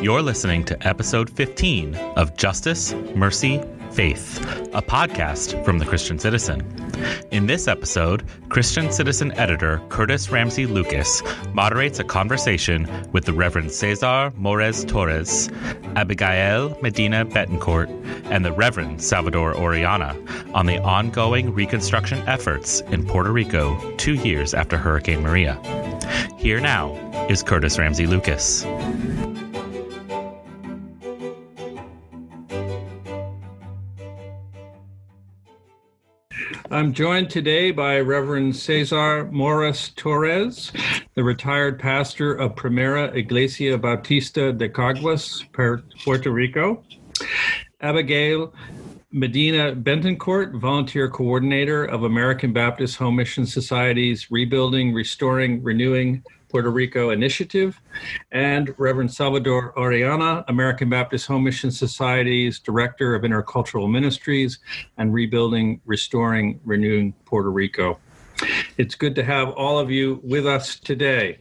You're 0.00 0.22
listening 0.22 0.62
to 0.66 0.86
episode 0.86 1.28
15 1.28 1.96
of 1.96 2.36
Justice, 2.36 2.94
Mercy, 3.16 3.60
Faith, 3.90 4.38
a 4.72 4.80
podcast 4.80 5.64
from 5.64 5.80
the 5.80 5.84
Christian 5.84 6.20
Citizen. 6.20 6.62
In 7.32 7.46
this 7.46 7.66
episode, 7.66 8.22
Christian 8.48 8.92
Citizen 8.92 9.32
editor 9.32 9.82
Curtis 9.88 10.30
Ramsey 10.30 10.66
Lucas 10.66 11.20
moderates 11.52 11.98
a 11.98 12.04
conversation 12.04 12.88
with 13.10 13.24
the 13.24 13.32
Reverend 13.32 13.72
Cesar 13.72 14.32
Mores 14.36 14.84
Torres, 14.84 15.50
Abigail 15.96 16.78
Medina 16.80 17.26
Betancourt, 17.26 17.88
and 18.30 18.44
the 18.44 18.52
Reverend 18.52 19.02
Salvador 19.02 19.52
Orellana 19.54 20.14
on 20.54 20.66
the 20.66 20.78
ongoing 20.78 21.52
reconstruction 21.52 22.20
efforts 22.28 22.82
in 22.82 23.04
Puerto 23.04 23.32
Rico 23.32 23.96
two 23.96 24.14
years 24.14 24.54
after 24.54 24.76
Hurricane 24.76 25.22
Maria. 25.22 25.60
Here 26.38 26.60
now 26.60 26.94
is 27.28 27.42
Curtis 27.42 27.80
Ramsey 27.80 28.06
Lucas. 28.06 28.64
I'm 36.70 36.92
joined 36.92 37.30
today 37.30 37.70
by 37.70 37.98
Reverend 38.00 38.54
Cesar 38.54 39.24
Morris 39.32 39.88
Torres, 39.96 40.70
the 41.14 41.24
retired 41.24 41.78
pastor 41.78 42.34
of 42.34 42.56
Primera 42.56 43.14
Iglesia 43.16 43.78
Bautista 43.78 44.52
de 44.52 44.68
Caguas, 44.68 45.44
Puerto 45.52 46.30
Rico. 46.30 46.84
Abigail 47.80 48.52
Medina 49.10 49.74
Betancourt, 49.74 50.60
volunteer 50.60 51.08
coordinator 51.08 51.86
of 51.86 52.02
American 52.02 52.52
Baptist 52.52 52.96
Home 52.96 53.16
Mission 53.16 53.46
Society's 53.46 54.30
Rebuilding, 54.30 54.92
Restoring, 54.92 55.62
Renewing 55.62 56.22
Puerto 56.48 56.70
Rico 56.70 57.10
Initiative, 57.10 57.80
and 58.32 58.74
Reverend 58.78 59.12
Salvador 59.12 59.72
Orellana, 59.76 60.44
American 60.48 60.88
Baptist 60.88 61.26
Home 61.26 61.44
Mission 61.44 61.70
Society's 61.70 62.58
Director 62.58 63.14
of 63.14 63.22
Intercultural 63.22 63.90
Ministries 63.90 64.58
and 64.96 65.12
Rebuilding, 65.12 65.80
Restoring, 65.84 66.60
Renewing 66.64 67.12
Puerto 67.24 67.50
Rico. 67.50 67.98
It's 68.76 68.94
good 68.94 69.14
to 69.16 69.24
have 69.24 69.50
all 69.50 69.78
of 69.78 69.90
you 69.90 70.20
with 70.22 70.46
us 70.46 70.78
today. 70.78 71.38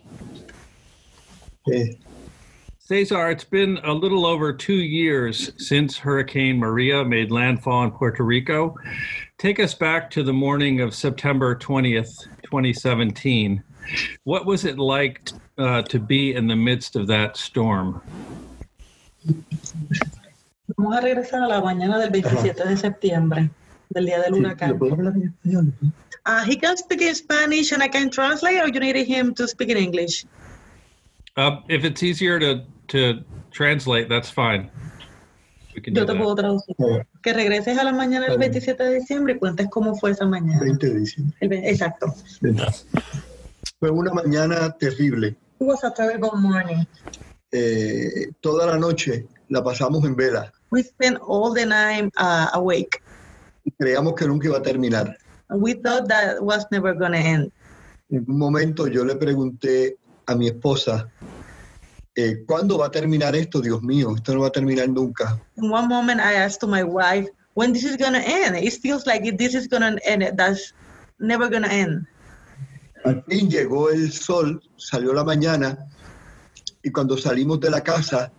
Hey. 1.66 2.00
Cesar, 2.80 3.30
it's 3.30 3.44
been 3.44 3.80
a 3.84 3.92
little 3.92 4.26
over 4.26 4.53
two 4.53 4.78
years 4.78 5.52
since 5.58 5.98
Hurricane 5.98 6.58
Maria 6.58 7.03
made 7.03 7.31
landfall 7.31 7.84
in 7.84 7.92
Puerto 7.92 8.24
Rico. 8.24 8.76
Take 9.38 9.59
us 9.59 9.74
back 9.74 10.09
to 10.12 10.24
the 10.24 10.31
morning 10.31 10.80
of 10.80 10.96
September 10.96 11.53
20th, 11.53 12.28
2017. 12.44 13.62
What 14.24 14.46
was 14.46 14.66
it 14.66 14.78
like 14.78 15.32
uh, 15.58 15.82
to 15.84 16.00
be 16.00 16.34
in 16.36 16.48
the 16.48 16.56
midst 16.56 16.96
of 16.96 17.08
that 17.08 17.38
storm? 17.38 18.02
Vamos 20.78 20.98
a 20.98 21.02
regresar 21.02 21.42
a 21.44 21.48
la 21.48 21.62
mañana 21.62 21.98
del 22.00 22.12
27 22.12 22.68
de 22.68 22.78
septiembre, 22.78 23.50
del 23.90 24.06
día 24.06 24.20
del 24.22 24.34
huracán. 24.34 25.34
Uh, 26.26 26.44
he 26.44 26.58
can 26.58 26.76
speak 26.76 27.02
in 27.02 27.16
Spanish 27.16 27.72
and 27.72 27.82
I 27.82 27.88
can 27.88 28.10
translate, 28.10 28.60
or 28.62 28.68
you 28.68 28.80
need 28.80 28.98
him 29.08 29.34
to 29.36 29.48
speak 29.48 29.70
in 29.70 29.78
English? 29.78 30.26
Uh, 31.38 31.62
if 31.70 31.86
it's 31.86 32.04
easier 32.04 32.38
to, 32.40 32.64
to 32.90 33.24
translate, 33.52 34.10
that's 34.10 34.30
fine. 34.30 34.70
We 35.74 35.82
can 35.82 35.94
do 35.94 36.02
Yo 36.02 36.06
te 36.06 36.14
that. 36.14 36.20
puedo 36.22 36.36
traducir. 36.36 37.06
Que 37.24 37.34
regreses 37.34 37.78
a 37.78 37.84
la 37.86 37.94
mañana 37.94 38.28
del 38.28 38.38
27 38.40 38.84
de 38.84 38.96
diciembre 38.96 39.34
y 39.36 39.38
cuentes 39.40 39.68
cómo 39.70 39.96
fue 39.96 40.12
esa 40.12 40.26
mañana. 40.26 40.60
20 40.60 40.88
de 40.90 41.00
diciembre. 41.00 41.38
El 41.40 41.50
ve- 41.50 41.70
exacto. 41.70 42.14
Fue 43.80 43.92
una 43.92 44.11
mañana 44.11 44.75
terrible. 44.80 45.38
It 45.59 45.66
was 45.67 45.83
a 45.83 45.92
terrible 45.92 46.31
morning. 46.36 46.86
Eh, 47.52 48.31
toda 48.42 48.66
la 48.66 48.78
noche 48.78 49.28
la 49.50 49.64
pasamos 49.64 50.03
en 50.06 50.16
vela. 50.16 50.52
We 50.72 50.84
spent 50.84 51.18
all 51.22 51.53
the 51.53 51.66
night 51.66 52.12
uh, 52.18 52.50
awake. 52.53 53.02
Creíamos 53.79 54.16
que 54.16 54.28
nunca 54.28 54.47
iba 54.47 54.57
a 54.57 54.62
terminar. 54.62 55.16
We 55.50 55.74
thought 55.75 56.07
that 56.09 56.44
was 56.44 56.66
never 56.72 56.94
going 56.94 57.12
to 57.12 57.19
end. 57.19 57.52
En 58.09 58.25
un 58.28 58.40
momento 58.40 58.88
yo 58.88 59.06
le 59.06 59.16
pregunté 59.16 59.97
a 60.25 60.35
mi 60.35 60.47
esposa, 60.47 61.09
eh, 62.16 62.44
¿cuándo 62.47 62.79
va 62.79 62.88
a 62.88 62.91
terminar 62.91 63.35
esto, 63.35 63.62
Dios 63.62 63.81
mío? 63.84 64.16
Esto 64.16 64.34
no 64.34 64.41
va 64.41 64.47
a 64.47 64.52
terminar 64.52 64.90
nunca. 64.90 65.40
In 65.57 65.69
one 65.69 65.88
moment, 65.88 66.19
I 66.19 66.34
asked 66.34 66.62
to 66.62 66.68
my 66.68 66.84
wife, 66.84 67.28
when 67.53 67.73
this 67.73 67.84
is 67.84 67.96
going 67.97 68.13
to 68.13 68.22
end? 68.22 68.56
It 68.56 68.73
feels 68.73 69.06
like 69.06 69.25
if 69.25 69.38
this 69.38 69.53
is 69.53 69.68
going 69.68 69.81
to 69.81 70.00
end. 70.07 70.23
That's 70.35 70.73
never 71.19 71.50
going 71.50 71.63
to 71.63 71.72
end. 71.72 72.07
Al 73.07 73.23
fin 73.23 73.50
llegó 73.50 73.90
el 73.90 74.12
sol, 74.12 74.62
salió 74.75 75.13
la 75.13 75.23
mañana 75.23 75.78
y 76.84 76.91
cuando 76.91 77.18
salimos 77.18 77.57
de 77.62 77.69
la 77.69 77.81
casa 77.81 78.34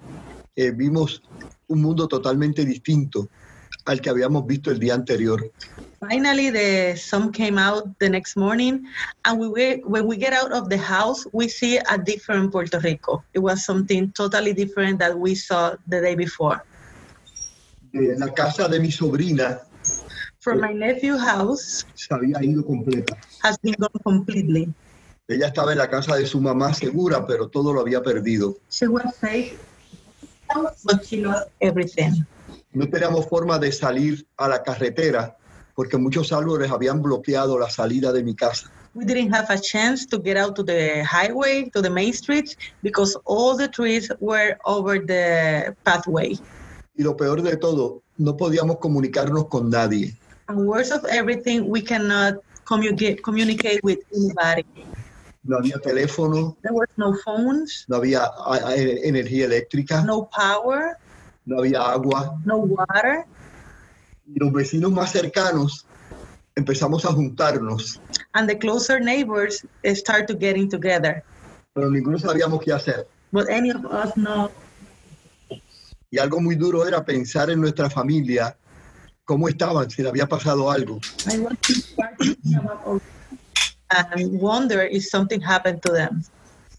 eh, 0.55 0.73
vimos 0.73 1.23
un 1.69 1.81
mundo 1.81 2.07
totalmente 2.07 2.67
distinto 2.67 3.31
al 3.87 4.03
que 4.03 4.11
habíamos 4.11 4.47
visto 4.47 4.71
el 4.71 4.79
día 4.79 4.93
anterior. 4.93 5.51
Finally, 6.01 6.51
the 6.51 6.97
sun 6.97 7.33
came 7.33 7.59
out 7.59 7.83
the 7.99 8.11
next 8.11 8.37
morning, 8.37 8.85
and 9.25 9.41
we 9.41 9.49
were, 9.49 9.81
when 9.85 10.07
we 10.07 10.17
get 10.19 10.35
out 10.35 10.53
of 10.53 10.69
the 10.69 10.79
house, 10.79 11.27
we 11.33 11.49
see 11.49 11.79
a 11.79 11.97
different 11.97 12.53
Puerto 12.53 12.79
Rico. 12.79 13.25
It 13.33 13.41
was 13.41 13.65
something 13.65 14.13
totally 14.13 14.53
different 14.53 14.99
that 15.01 15.19
we 15.19 15.35
saw 15.35 15.77
the 15.89 16.01
day 16.03 16.15
before. 16.15 16.63
Eh, 17.95 18.15
la 18.19 18.33
casa 18.35 18.69
de 18.69 18.79
mi 18.79 18.93
sobrina 18.93 19.68
From 20.49 20.63
my 20.63 20.73
nephew's 20.73 21.21
house 21.21 21.85
se 21.95 22.15
había 22.15 22.43
ido 22.43 22.65
completa. 22.65 23.15
has 23.43 23.59
been 23.59 23.75
gone 23.79 24.01
completely. 24.03 24.73
Ella 25.29 25.49
estaba 25.49 25.73
en 25.73 25.79
la 25.79 25.91
casa 25.91 26.17
de 26.17 26.25
su 26.25 26.41
mamá 26.41 26.73
segura, 26.73 27.27
pero 27.27 27.49
todo 27.49 27.75
lo 27.75 27.83
había 27.83 28.03
perdido. 28.03 28.57
She 28.71 28.89
was 28.89 29.15
safe, 29.21 29.59
but 30.85 31.05
she 31.05 31.19
lost 31.19 31.51
everything. 31.61 32.25
No 32.73 32.89
teníamos 32.89 33.29
forma 33.29 33.59
de 33.59 33.71
salir 33.71 34.27
a 34.39 34.49
la 34.49 34.63
carretera 34.63 35.37
porque 35.75 35.99
muchos 35.99 36.33
árboles 36.33 36.71
habían 36.71 37.03
bloqueado 37.03 37.59
la 37.59 37.69
salida 37.69 38.11
de 38.11 38.25
mi 38.25 38.35
casa. 38.35 38.71
We 38.95 39.05
didn't 39.05 39.35
have 39.35 39.51
a 39.51 39.61
chance 39.61 40.07
to 40.07 40.19
get 40.19 40.39
out 40.39 40.57
to 40.57 40.65
the 40.65 41.05
highway, 41.05 41.69
to 41.75 41.83
the 41.83 41.91
main 41.91 42.15
streets, 42.15 42.57
because 42.83 43.19
all 43.27 43.55
the 43.55 43.69
trees 43.69 44.11
were 44.19 44.57
over 44.65 44.99
the 44.99 45.75
pathway. 45.85 46.39
Y 46.97 47.03
lo 47.03 47.19
peor 47.19 47.43
de 47.43 47.59
todo, 47.59 48.03
no 48.17 48.35
podíamos 48.35 48.79
comunicarnos 48.79 49.49
con 49.49 49.69
nadie. 49.69 50.17
And 50.49 50.67
worst 50.67 50.93
of 50.93 51.05
everything, 51.11 51.69
we 51.69 51.83
cannot 51.83 52.35
communicate 52.65 53.23
communicate 53.23 53.81
with 53.83 53.99
anybody. 54.15 54.65
No 55.45 55.59
había 55.59 55.79
teléfono, 55.79 56.57
There 56.63 56.73
was 56.75 56.89
no 56.97 57.15
phones, 57.25 57.85
no 57.89 57.97
había 57.99 58.31
energía 59.05 59.45
eléctrica, 59.47 60.03
no 60.05 60.29
power, 60.29 60.97
no 61.47 61.61
había 61.61 61.81
agua. 61.93 62.39
no 62.45 62.59
water. 62.59 63.25
Y 64.27 64.39
los 64.41 64.53
vecinos 64.53 64.91
más 64.93 65.13
cercanos 65.13 65.87
empezamos 66.57 67.05
a 67.05 67.13
juntarnos, 67.13 68.01
And 68.35 68.49
the 68.49 68.57
closer 68.59 69.01
neighbors 69.01 69.65
eh, 69.85 69.95
start 69.95 70.27
to 70.29 70.35
getting 70.35 70.69
together. 70.69 71.23
pero 71.75 71.91
ninguno 71.91 72.19
sabíamos 72.19 72.61
qué 72.63 72.73
hacer. 72.73 73.07
But 73.33 73.49
any 73.49 73.71
of 73.71 73.85
us 73.85 74.13
know 74.17 74.51
Y 76.11 76.19
algo 76.19 76.41
muy 76.41 76.57
duro 76.57 76.87
era 76.87 77.05
pensar 77.05 77.51
en 77.51 77.61
nuestra 77.61 77.89
familia, 77.91 78.57
cómo 79.29 79.47
estaban, 79.47 79.91
si 79.91 80.03
le 80.03 80.09
había 80.09 80.27
pasado 80.27 80.71
algo. 80.71 80.99
I 81.31 81.39
want 81.39 81.61
to 81.63 81.75
start 81.75 82.17
thinking 82.19 82.57
about 82.57 82.81
all 82.87 83.01
and 83.91 84.41
wonder 84.41 84.89
if 84.91 85.05
something 85.05 85.41
happened 85.41 85.83
to 85.83 85.93
them. 85.93 86.23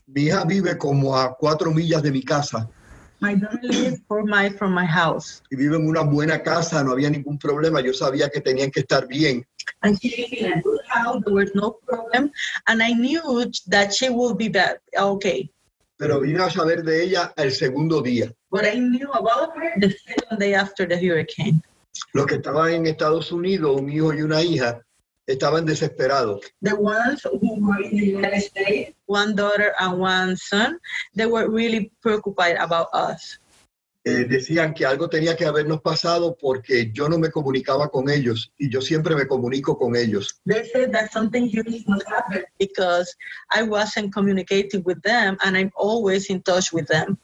Mi 0.07 0.23
hija 0.23 0.43
vive 0.45 0.75
como 0.79 1.15
a 1.15 1.35
cuatro 1.37 1.71
millas 1.71 2.01
de 2.01 2.11
mi 2.11 2.23
casa 2.23 2.67
My 3.21 3.35
daughter 3.35 3.59
lives 3.61 4.01
four 4.07 4.23
miles 4.23 4.55
from 4.57 4.73
my 4.73 4.85
house. 4.85 5.43
y 5.51 5.57
vive 5.57 5.75
en 5.75 5.87
una 5.87 6.01
buena 6.01 6.41
casa, 6.41 6.83
no 6.83 6.93
había 6.93 7.09
ningún 7.11 7.37
problema. 7.37 7.81
Yo 7.81 7.93
sabía 7.93 8.29
que 8.29 8.41
tenían 8.41 8.71
que 8.71 8.79
estar 8.79 9.07
bien, 9.07 9.45
And 9.83 9.99
she 10.01 10.09
lived 10.17 10.33
in 10.33 10.53
a 10.53 10.61
good 10.61 10.79
house. 10.87 11.21
There 11.25 11.35
was 11.35 11.51
no 11.53 11.77
problem. 11.85 12.31
And 12.67 12.81
I 12.81 12.93
knew 12.93 13.51
that 13.67 13.93
she 13.93 14.09
would 14.09 14.37
be 14.37 14.49
back. 14.49 14.79
Okay. 14.97 15.51
pero 15.97 16.21
vine 16.21 16.41
a 16.41 16.49
saber 16.49 16.81
de 16.83 17.03
ella 17.03 17.33
el 17.35 17.51
segundo 17.51 18.01
día. 18.01 18.33
But 18.49 18.65
I 18.65 18.79
knew 18.79 19.11
about 19.11 19.55
her 19.57 19.73
the 19.79 19.91
second 19.91 20.39
day 20.39 20.55
after 20.55 20.87
the 20.87 20.95
hurricane. 20.97 21.61
Los 22.13 22.25
que 22.25 22.35
estaban 22.35 22.71
en 22.71 22.87
Estados 22.87 23.31
Unidos, 23.31 23.79
un 23.79 23.89
hijo 23.89 24.13
y 24.13 24.21
una 24.21 24.41
hija, 24.41 24.81
estaban 25.27 25.65
desesperados. 25.65 26.41
The 26.61 26.73
ones 26.73 27.23
who 27.23 27.39
were 27.59 27.83
in 27.83 27.97
the 27.97 28.17
United 28.17 28.41
States, 28.41 28.95
one 29.05 29.35
daughter 29.35 29.73
and 29.79 29.99
one 29.99 30.35
son, 30.37 30.79
they 31.15 31.27
were 31.27 31.47
really 31.49 31.91
preoccupied 32.01 32.57
about 32.57 32.87
us. 32.93 33.39
Eh, 34.05 34.25
decían 34.25 34.73
que 34.73 34.85
algo 34.85 35.09
tenía 35.09 35.35
que 35.35 35.45
habernos 35.45 35.81
pasado 35.81 36.35
porque 36.39 36.89
yo 36.93 37.09
no 37.09 37.19
me 37.19 37.29
comunicaba 37.29 37.89
con 37.89 38.09
ellos 38.09 38.51
y 38.57 38.69
yo 38.71 38.81
siempre 38.81 39.13
me 39.13 39.27
comunico 39.27 39.77
con 39.77 39.95
ellos. 39.95 40.39
They 40.45 40.65
said 40.71 40.91
that 40.93 41.11
something 41.11 41.47
huge 41.47 41.85
must 41.85 42.07
happen 42.07 42.45
because 42.57 43.13
I 43.53 43.63
wasn't 43.63 44.13
communicating 44.13 44.83
with 44.85 45.01
them 45.03 45.37
and 45.43 45.57
I'm 45.57 45.71
always 45.75 46.29
in 46.29 46.41
touch 46.41 46.71
with 46.71 46.87
them. 46.87 47.17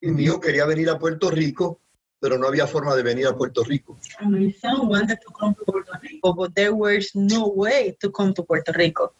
Y 0.00 0.10
mi 0.10 0.24
hijo 0.24 0.38
quería 0.38 0.66
venir 0.66 0.90
a 0.90 0.98
Puerto 0.98 1.30
Rico, 1.30 1.80
pero 2.20 2.38
no 2.38 2.46
había 2.48 2.66
forma 2.66 2.94
de 2.94 3.02
venir 3.02 3.26
a 3.26 3.36
Puerto 3.36 3.62
Rico. 3.64 3.96
And 4.20 4.32
my 4.32 4.52
son 4.52 4.88
wanted 4.88 5.18
to 5.20 5.32
come 5.32 5.54
to 5.54 5.64
Puerto 5.64 5.92
Rico, 6.02 6.32
but 6.32 6.54
there 6.54 6.74
was 6.74 7.14
no 7.14 7.48
way 7.48 7.96
to 8.00 8.10
come 8.10 8.32
to 8.34 8.42
Puerto 8.42 8.72
Rico. 8.72 9.12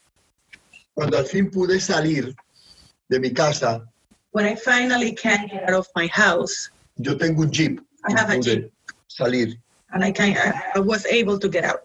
Cuando 0.95 1.19
al 1.19 1.27
fin 1.27 1.51
pude 1.51 1.79
salir 1.81 2.35
de 3.09 3.21
mi 3.21 3.33
casa, 3.33 3.87
When 4.33 4.45
I 4.47 4.55
finally 4.55 5.15
can 5.15 5.47
get 5.47 5.65
out 5.65 5.75
of 5.75 5.89
my 5.95 6.09
house, 6.09 6.71
yo 6.97 7.17
tengo 7.17 7.43
un 7.43 7.51
jeep. 7.51 7.81
I 8.09 8.13
have 8.13 8.31
a 8.31 8.37
pude 8.37 8.71
salir. 9.09 9.59
and 9.93 10.05
I 10.05 10.13
can, 10.13 10.37
I, 10.37 10.77
I 10.77 10.81
was 10.81 11.07
able 11.07 11.39
to 11.39 11.49
get 11.49 11.65
out. 11.65 11.81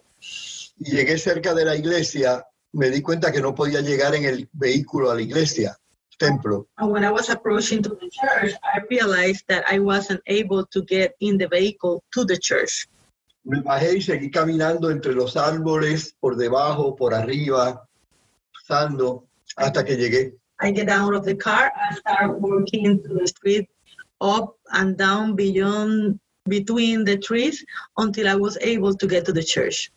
Y 0.79 0.91
llegué 0.91 1.17
cerca 1.17 1.53
de 1.53 1.65
la 1.65 1.75
iglesia, 1.75 2.45
me 2.73 2.89
di 2.89 3.01
cuenta 3.01 3.31
que 3.31 3.41
no 3.41 3.53
podía 3.53 3.81
llegar 3.81 4.15
en 4.15 4.25
el 4.25 4.49
vehículo 4.53 5.11
a 5.11 5.15
la 5.15 5.21
iglesia, 5.21 5.77
templo. 6.21 6.67
And 6.77 6.91
when 6.91 7.03
I 7.03 7.11
was 7.11 7.29
approaching 7.29 7.81
to 7.83 7.89
the 7.89 8.09
church, 8.09 8.53
I 8.63 8.79
realized 8.89 9.43
that 9.47 9.63
I 9.67 9.79
wasn't 9.79 10.21
able 10.27 10.65
to 10.67 10.79
get 10.83 11.15
in 11.19 11.37
the 11.37 11.47
vehicle 11.47 12.03
to 12.13 12.23
the 12.23 12.37
church. 12.37 12.87
Me 13.43 13.59
bajé 13.59 13.95
y 13.97 14.01
seguí 14.01 14.29
caminando 14.29 14.91
entre 14.91 15.13
los 15.13 15.35
árboles, 15.35 16.13
por 16.19 16.35
debajo, 16.35 16.95
por 16.95 17.13
arriba, 17.13 17.87
pasando, 18.53 19.25
hasta 19.57 19.83
que 19.83 19.97
llegué. 19.97 20.33
I 20.59 20.71
get 20.71 20.89
out 20.89 21.15
of 21.15 21.25
the 21.25 21.35
car 21.35 21.71
and 21.75 21.97
start 21.97 22.39
walking 22.39 23.01
to 23.01 23.13
the 23.15 23.27
street, 23.27 23.67
up 24.21 24.55
and 24.73 24.95
down 24.95 25.35
beyond 25.35 26.19
between 26.47 27.03
the 27.03 27.17
trees 27.17 27.65
until 27.97 28.27
I 28.27 28.35
was 28.35 28.59
able 28.61 28.93
to 28.93 29.07
get 29.07 29.25
to 29.25 29.33
the 29.33 29.43
church. 29.43 29.91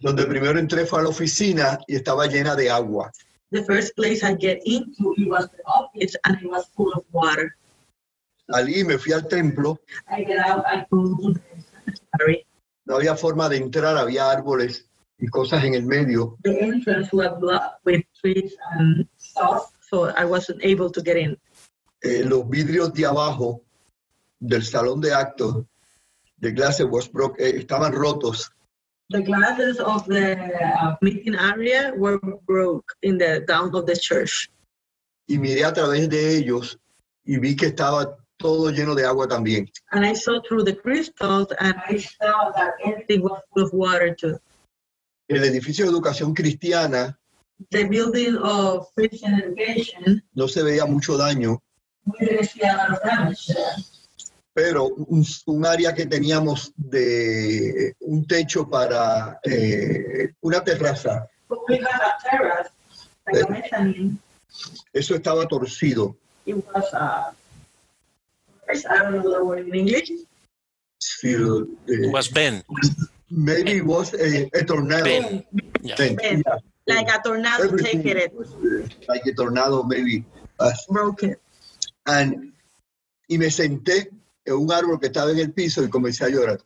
Donde 0.00 0.24
primero 0.26 0.58
entré 0.58 0.86
fue 0.86 1.00
a 1.00 1.02
la 1.02 1.10
oficina 1.10 1.78
y 1.86 1.96
estaba 1.96 2.26
llena 2.28 2.56
de 2.56 2.70
agua. 2.70 3.12
The 3.50 3.64
first 3.64 3.96
place 3.96 4.22
I 4.22 4.34
get 4.34 4.62
into 4.66 5.14
it 5.16 5.28
was 5.28 5.48
the 5.48 5.64
office 5.64 6.16
and 6.24 6.36
it 6.36 6.50
was 6.50 6.66
full 6.76 6.92
of 6.92 7.04
water. 7.12 7.56
Salí, 8.50 8.84
me 8.84 8.96
fui 8.96 9.12
al 9.12 9.28
templo, 9.28 9.78
I 10.10 10.24
get 10.24 10.38
out, 10.38 10.64
I 10.66 10.86
go 10.90 11.14
to 11.16 11.34
the 11.34 11.40
cemetery. 11.84 12.46
no 12.88 12.96
había 12.96 13.14
forma 13.16 13.48
de 13.48 13.58
entrar, 13.58 13.96
había 13.96 14.30
árboles 14.30 14.86
y 15.18 15.26
cosas 15.28 15.62
en 15.64 15.74
el 15.74 15.84
medio. 15.84 16.36
The 16.42 16.58
entrance 16.58 17.10
was 17.12 17.38
blocked 17.38 17.84
with 17.84 18.02
trees 18.20 18.56
and 18.72 19.06
stuff, 19.18 19.72
so 19.80 20.08
I 20.16 20.24
wasn't 20.24 20.64
able 20.64 20.90
to 20.90 21.02
get 21.02 21.16
in. 21.18 21.38
Eh, 22.02 22.24
los 22.24 22.48
vidrios 22.48 22.92
de 22.94 23.04
abajo 23.04 23.62
del 24.40 24.62
salón 24.62 25.00
de 25.00 25.12
actos 25.12 25.66
de 26.38 26.54
clase 26.54 26.84
eh, 26.84 27.52
estaban 27.56 27.92
rotos. 27.92 28.50
The 29.10 29.22
glasses 29.22 29.78
of 29.80 30.06
the 30.06 30.36
uh, 30.36 30.96
meeting 31.00 31.34
area 31.34 31.94
were 31.96 32.18
broke 32.46 32.92
in 33.02 33.16
the 33.16 33.44
down 33.46 33.74
of 33.74 33.86
the 33.86 33.96
church. 33.96 34.50
y 35.28 35.38
miré 35.38 35.64
a 35.64 35.72
través 35.72 36.08
de 36.08 36.36
ellos 36.36 36.78
y 37.24 37.38
vi 37.38 37.54
que 37.54 37.66
estaba 37.66 38.16
todo 38.38 38.70
lleno 38.70 38.94
de 38.94 39.04
agua 39.04 39.28
también. 39.28 39.70
And 39.92 40.04
I 40.04 40.14
saw 40.14 40.40
through 40.40 40.64
the 40.64 40.74
crystals 40.74 41.48
and 41.60 41.74
I 41.86 41.98
saw 41.98 42.50
that 42.56 42.74
everything 42.84 43.22
was 43.22 43.40
full 43.52 43.64
of 43.64 43.72
water 43.72 44.14
too. 44.14 44.38
El 45.28 45.44
edificio 45.44 45.84
de 45.84 45.90
educación 45.90 46.34
cristiana 46.34 47.18
The 47.70 47.84
building 47.84 48.36
of 48.36 48.86
Christian 48.94 49.34
education, 49.34 50.22
no 50.34 50.46
se 50.46 50.62
veía 50.62 50.86
mucho 50.86 51.18
daño, 51.18 51.60
damage. 53.02 53.52
Pero 54.58 54.86
un, 54.86 55.24
un 55.46 55.66
área 55.66 55.94
que 55.94 56.06
teníamos 56.06 56.72
de 56.76 57.94
un 58.00 58.26
techo 58.26 58.68
para 58.68 59.38
eh, 59.44 60.32
una 60.40 60.64
terraza, 60.64 61.28
But 61.48 61.60
we 61.68 61.76
had 61.76 62.00
a 62.02 62.16
terrace, 62.28 62.70
like 63.30 63.44
a 63.44 63.48
mezzanine. 63.52 64.18
eso 64.92 65.14
estaba 65.14 65.46
torcido. 65.46 66.16
It 66.44 66.56
was, 66.74 66.92
uh, 66.92 67.30
I 68.68 68.98
don't 68.98 69.12
know 69.12 69.30
the 69.30 69.44
word 69.44 69.68
in 69.68 69.74
English. 69.76 70.10
Sí, 70.98 71.34
eh, 71.34 72.10
was 72.10 72.28
Ben. 72.28 72.64
maybe 73.30 73.76
it 73.76 73.86
was 73.86 74.12
a, 74.14 74.50
a 74.58 74.64
tornado. 74.64 75.04
Ben. 75.04 75.44
Yeah. 75.82 75.94
Ben. 75.96 76.42
yeah, 76.44 76.58
Like 76.88 77.08
a 77.14 77.22
tornado 77.22 77.62
everything 77.62 78.02
taking 78.02 78.16
it, 78.22 78.32
uh, 78.34 78.88
like 79.06 79.24
a 79.24 79.34
tornado, 79.34 79.84
maybe. 79.84 80.24
Uh, 80.58 80.72
broke 80.90 81.22
it. 81.22 81.38
and- 82.06 82.52
y 83.30 83.36
me 83.36 83.50
senté 83.50 84.10
en 84.48 84.54
un 84.54 84.72
árbol 84.72 84.98
que 84.98 85.06
estaba 85.06 85.30
en 85.30 85.38
el 85.38 85.52
piso 85.52 85.82
y 85.82 85.88
comencé 85.88 86.24
a 86.24 86.28
llorar. 86.28 86.60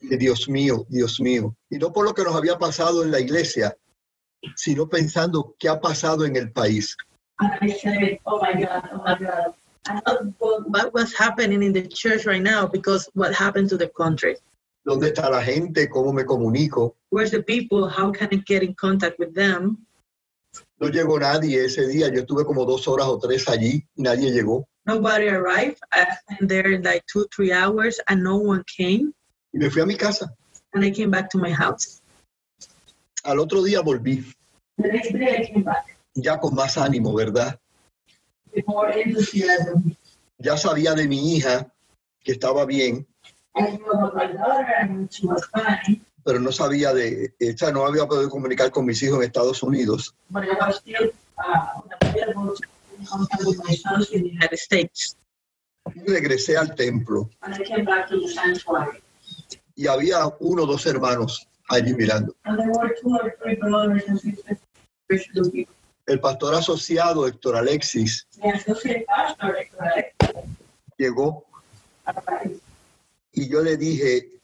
Dios 0.00 0.48
mío, 0.48 0.86
Dios 0.88 1.20
mío. 1.20 1.54
Y 1.68 1.78
no 1.78 1.92
por 1.92 2.04
lo 2.04 2.14
que 2.14 2.24
nos 2.24 2.34
había 2.34 2.58
pasado 2.58 3.02
en 3.04 3.10
la 3.10 3.20
iglesia, 3.20 3.76
sino 4.56 4.88
pensando 4.88 5.54
qué 5.58 5.68
ha 5.68 5.80
pasado 5.80 6.24
en 6.24 6.36
el 6.36 6.50
país. 6.50 6.96
¿Dónde 14.84 15.08
está 15.08 15.30
la 15.30 15.42
gente? 15.42 15.88
¿Cómo 15.88 16.12
me 16.12 16.24
comunico? 16.24 16.96
Where's 17.10 17.30
the 17.30 17.42
people? 17.42 17.88
How 17.88 18.12
can 18.12 18.28
I 18.32 18.42
get 18.46 18.62
in 18.62 18.74
contact 18.74 19.18
with 19.18 19.34
them? 19.34 19.86
No 20.78 20.88
llegó 20.88 21.18
nadie 21.18 21.64
ese 21.64 21.86
día. 21.86 22.08
Yo 22.08 22.20
estuve 22.20 22.44
como 22.44 22.64
dos 22.64 22.88
horas 22.88 23.06
o 23.06 23.18
tres 23.18 23.48
allí 23.48 23.86
y 23.94 24.02
nadie 24.02 24.30
llegó. 24.30 24.66
Nobody 24.86 25.28
arrived. 25.28 25.78
I 25.92 26.06
spent 26.22 26.48
there 26.48 26.78
like 26.80 27.04
two, 27.12 27.26
three 27.34 27.52
hours 27.52 28.00
and 28.08 28.22
no 28.22 28.36
one 28.36 28.64
came. 28.76 29.12
Y 29.52 29.58
me 29.58 29.70
fui 29.70 29.82
a 29.82 29.86
mi 29.86 29.96
casa. 29.96 30.34
And 30.72 30.84
I 30.84 30.90
came 30.90 31.10
back 31.10 31.28
to 31.30 31.38
my 31.38 31.52
house. 31.52 32.00
Al 33.24 33.38
otro 33.38 33.62
día 33.62 33.80
volví, 33.82 34.24
The 34.78 34.88
next 34.88 35.12
day 35.12 35.42
I 35.42 35.46
came 35.46 35.62
back 35.62 35.84
ya 36.14 36.38
con 36.38 36.54
más 36.54 36.76
ánimo, 36.76 37.14
¿verdad? 37.14 37.58
with 38.52 38.66
more 38.66 38.90
enthusiasm. 38.90 39.94
Ya 40.38 40.56
sabía 40.56 40.94
de 40.94 41.06
mi 41.06 41.36
hija 41.36 41.72
que 42.22 42.32
estaba 42.32 42.64
bien, 42.66 43.06
I 43.54 43.76
knew 43.76 43.90
about 43.90 44.14
my 44.14 44.26
daughter 44.26 44.74
and 44.80 45.12
she 45.12 45.26
was 45.26 45.44
fine, 45.46 46.00
pero 46.24 46.38
no 46.38 46.52
sabía 46.52 46.92
de, 46.92 47.24
eh, 47.24 47.34
esta 47.38 47.72
no 47.72 47.86
había 47.86 48.06
podido 48.06 48.28
comunicar 48.28 48.70
con 48.70 48.84
mis 48.84 49.02
hijos 49.02 49.18
en 49.18 49.24
Estados 49.24 49.62
Unidos. 49.62 50.14
Regresé 56.06 56.56
al 56.56 56.74
templo. 56.74 57.30
Y 59.74 59.86
había 59.86 60.26
uno 60.40 60.64
o 60.64 60.66
dos 60.66 60.86
hermanos 60.86 61.46
allí 61.68 61.94
mirando. 61.94 62.34
El 66.06 66.20
pastor 66.20 66.54
asociado 66.54 67.26
Héctor 67.26 67.56
Alexis 67.56 68.26
llegó. 70.98 71.44
Y 73.32 73.48
yo 73.48 73.62
le 73.62 73.76
dije, 73.76 74.39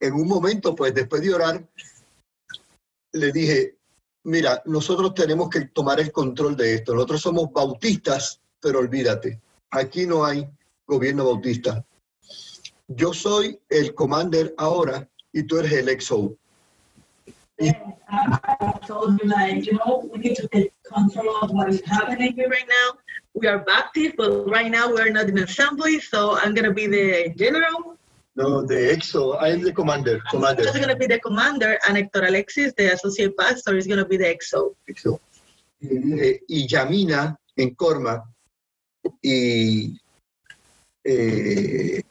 en 0.00 0.14
un 0.14 0.28
momento, 0.28 0.74
pues 0.74 0.94
después 0.94 1.22
de 1.22 1.34
orar, 1.34 1.66
le 3.12 3.32
dije, 3.32 3.76
mira, 4.24 4.62
nosotros 4.66 5.14
tenemos 5.14 5.48
que 5.48 5.66
tomar 5.66 6.00
el 6.00 6.12
control 6.12 6.56
de 6.56 6.74
esto. 6.74 6.94
Nosotros 6.94 7.22
somos 7.22 7.52
bautistas, 7.52 8.40
pero 8.60 8.80
olvídate, 8.80 9.40
aquí 9.70 10.06
no 10.06 10.24
hay 10.24 10.48
gobierno 10.86 11.24
bautista. 11.24 11.84
Yo 12.88 13.12
soy 13.12 13.58
el 13.68 13.94
commander 13.94 14.54
ahora 14.58 15.08
y 15.32 15.42
tú 15.44 15.58
eres 15.58 15.72
el 15.72 15.88
XO. 16.00 16.36
And 17.58 18.38
I 18.44 18.78
told 18.86 19.20
him, 19.20 19.30
like, 19.30 19.64
you 19.64 19.78
know, 19.78 20.08
we 20.12 20.18
need 20.18 20.36
to 20.36 20.46
take 20.48 20.72
control 20.82 21.38
of 21.40 21.50
what 21.52 21.70
is 21.70 21.80
happening 21.86 22.34
here 22.34 22.48
right 22.48 22.68
now. 22.68 22.98
We 23.32 23.46
are 23.48 23.58
Baptist, 23.58 24.16
but 24.16 24.46
right 24.46 24.70
now 24.70 24.92
we're 24.92 25.10
not 25.10 25.28
in 25.28 25.38
assembly, 25.38 25.98
so 26.00 26.38
I'm 26.38 26.54
going 26.54 26.66
to 26.66 26.74
be 26.74 26.86
the 26.86 27.32
general. 27.34 27.96
No, 28.36 28.62
de 28.62 28.92
EXO, 28.92 29.34
I 29.40 29.48
am 29.48 29.62
the 29.62 29.72
commander, 29.72 30.16
I'm 30.26 30.30
commander. 30.30 30.62
just 30.64 30.76
going 30.76 30.88
to 30.88 30.96
be 30.96 31.06
the 31.06 31.18
commander, 31.18 31.78
and 31.88 31.96
Hector 31.96 32.22
Alexis, 32.26 32.74
the 32.76 32.92
associate 32.92 33.34
pastor, 33.34 33.76
is 33.78 33.86
going 33.86 33.98
to 33.98 34.04
be 34.04 34.18
the 34.18 34.26
XO. 34.26 34.74
EXO. 34.86 35.18
Le 35.80 36.00
dije, 36.00 36.42
y 36.46 36.66
Yamina 36.66 37.34
en 37.56 37.74
Corma 37.74 38.22
y 39.22 39.98
eh, 41.02 42.02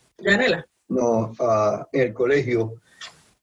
no, 0.89 1.34
ah, 1.39 1.88
en 1.91 2.01
el 2.01 2.13
colegio, 2.13 2.82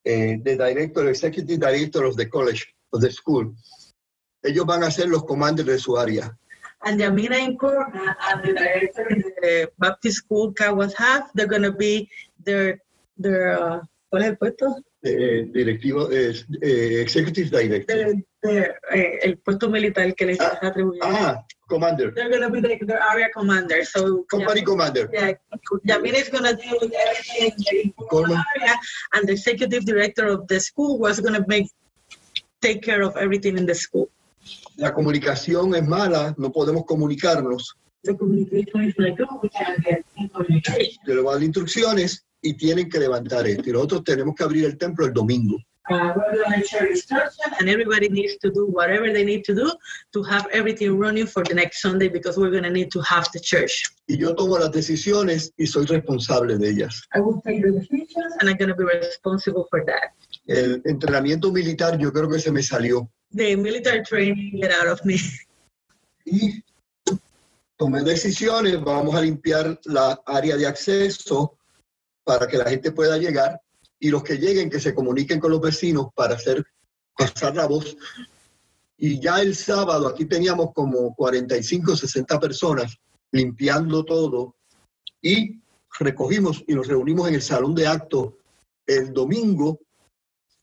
eh, 0.04 0.38
de 0.40 0.56
director, 0.56 1.08
executive 1.08 1.58
director 1.58 2.04
of 2.04 2.16
the 2.16 2.28
college, 2.28 2.66
of 2.92 3.00
the 3.00 3.10
school. 3.12 3.54
Ellos 4.42 4.66
van 4.66 4.82
a 4.82 4.90
ser 4.90 5.08
los 5.08 5.24
commanders 5.24 5.68
de 5.68 5.78
su 5.78 5.96
área. 5.96 6.36
And 6.84 7.00
Yamina 7.00 7.38
in 7.38 7.56
Corona 7.56 8.16
and 8.28 8.42
the 8.42 8.54
director 8.54 9.08
in 9.08 9.20
the 9.20 9.70
Baptist 9.78 10.16
school, 10.18 10.52
Caguas 10.52 10.94
Half, 10.94 11.32
they're 11.34 11.46
going 11.46 11.62
to 11.62 11.72
be 11.72 12.08
their, 12.44 12.80
their 13.16 13.58
uh, 13.62 13.80
¿cuál 14.10 14.22
es 14.22 14.28
el 14.28 14.36
puesto? 14.36 14.76
Eh, 15.04 15.46
directivo, 15.52 16.10
eh, 16.12 16.32
eh, 16.60 17.00
executive 17.02 17.50
director. 17.50 17.86
Their, 17.96 18.14
their, 18.42 18.80
eh, 18.92 19.18
el 19.22 19.38
puesto 19.38 19.68
militar 19.68 20.14
que 20.14 20.26
les 20.26 20.40
Ah. 20.40 20.58
Ah, 21.02 21.44
commander, 21.68 22.12
They're 22.14 22.28
going 22.28 22.42
to 22.42 22.50
be 22.50 22.60
the, 22.60 22.84
their 22.84 23.02
area 23.02 23.28
commander. 23.30 23.84
So 23.84 24.24
company 24.24 24.62
commander. 24.62 25.08
yeah, 25.12 25.32
Yamina 25.86 26.14
is 26.14 26.28
going 26.28 26.44
to 26.44 26.54
deal 26.54 26.78
with 26.80 26.92
everything 26.94 27.52
in 27.72 27.92
the 27.98 28.44
area, 28.56 28.74
and 29.14 29.26
the 29.26 29.32
executive 29.32 29.84
director 29.84 30.26
of 30.26 30.46
the 30.48 30.60
school 30.60 30.98
was 30.98 31.18
going 31.20 31.34
to 31.34 31.44
make 31.48 31.68
take 32.60 32.82
care 32.82 33.02
of 33.02 33.16
everything 33.16 33.56
in 33.58 33.66
the 33.66 33.74
school. 33.74 34.08
La 34.76 34.92
comunicación 34.92 35.74
es 35.74 35.86
mala, 35.86 36.34
no 36.38 36.50
podemos 36.50 36.84
comunicarnos. 36.84 37.76
Voy 38.04 38.38
a 41.06 41.32
dar 41.32 41.42
instrucciones 41.42 42.24
y 42.40 42.54
tienen 42.54 42.88
que 42.88 42.98
levantar 42.98 43.46
esto. 43.46 43.68
Y 43.68 43.72
nosotros 43.72 44.04
tenemos 44.04 44.34
que 44.34 44.44
abrir 44.44 44.64
el 44.64 44.76
templo 44.76 45.06
el 45.06 45.12
domingo. 45.12 45.58
Uh, 45.90 46.12
and 47.58 47.68
everybody 47.68 48.08
needs 48.08 48.36
to 48.38 48.52
do 48.52 48.66
whatever 48.66 49.12
they 49.12 49.24
need 49.24 49.44
to 49.44 49.52
do 49.52 49.68
to 50.12 50.22
have 50.22 50.46
everything 50.52 50.96
running 50.96 51.26
for 51.26 51.42
the 51.42 51.52
next 51.52 51.82
Sunday 51.82 52.06
because 52.06 52.38
we're 52.38 52.52
going 52.52 52.62
to 52.62 52.70
need 52.70 52.90
to 52.92 53.00
have 53.00 53.28
the 53.32 53.40
church. 53.40 53.82
Y 54.08 54.16
yo 54.16 54.32
tomo 54.34 54.58
las 54.58 54.70
decisiones 54.70 55.52
y 55.56 55.66
soy 55.66 55.86
responsable 55.86 56.56
de 56.56 56.68
ellas. 56.70 57.02
I 57.14 57.20
will 57.20 57.42
take 57.42 57.62
the 57.62 57.72
decisions, 57.72 58.32
and 58.38 58.48
I'm 58.48 58.56
going 58.56 58.68
to 58.68 58.76
be 58.76 58.84
responsible 58.84 59.66
for 59.70 59.84
that. 59.86 60.12
El 60.52 60.82
entrenamiento 60.84 61.50
militar 61.50 61.98
yo 61.98 62.12
creo 62.12 62.28
que 62.28 62.38
se 62.38 62.52
me 62.52 62.62
salió. 62.62 63.10
The 63.34 63.56
military 63.56 64.02
training 64.02 64.60
get 64.60 64.70
out 64.70 64.88
of 64.88 65.04
me. 65.04 65.16
Y 66.26 66.62
tomé 67.76 68.02
decisiones, 68.02 68.78
vamos 68.82 69.14
a 69.14 69.22
limpiar 69.22 69.80
la 69.84 70.20
área 70.26 70.56
de 70.56 70.66
acceso 70.66 71.56
para 72.22 72.46
que 72.46 72.58
la 72.58 72.68
gente 72.68 72.92
pueda 72.92 73.16
llegar 73.16 73.60
y 73.98 74.10
los 74.10 74.22
que 74.22 74.36
lleguen 74.36 74.68
que 74.68 74.78
se 74.78 74.94
comuniquen 74.94 75.40
con 75.40 75.50
los 75.50 75.60
vecinos 75.60 76.08
para 76.14 76.34
hacer 76.34 76.62
pasar 77.16 77.56
la 77.56 77.66
voz. 77.66 77.96
Y 78.98 79.20
ya 79.20 79.40
el 79.40 79.56
sábado 79.56 80.06
aquí 80.06 80.26
teníamos 80.26 80.72
como 80.74 81.14
45, 81.14 81.96
60 81.96 82.38
personas 82.38 82.96
limpiando 83.30 84.04
todo 84.04 84.56
y 85.22 85.62
recogimos 85.98 86.62
y 86.66 86.74
nos 86.74 86.86
reunimos 86.86 87.28
en 87.28 87.36
el 87.36 87.42
salón 87.42 87.74
de 87.74 87.86
actos 87.86 88.34
el 88.86 89.12
domingo 89.12 89.80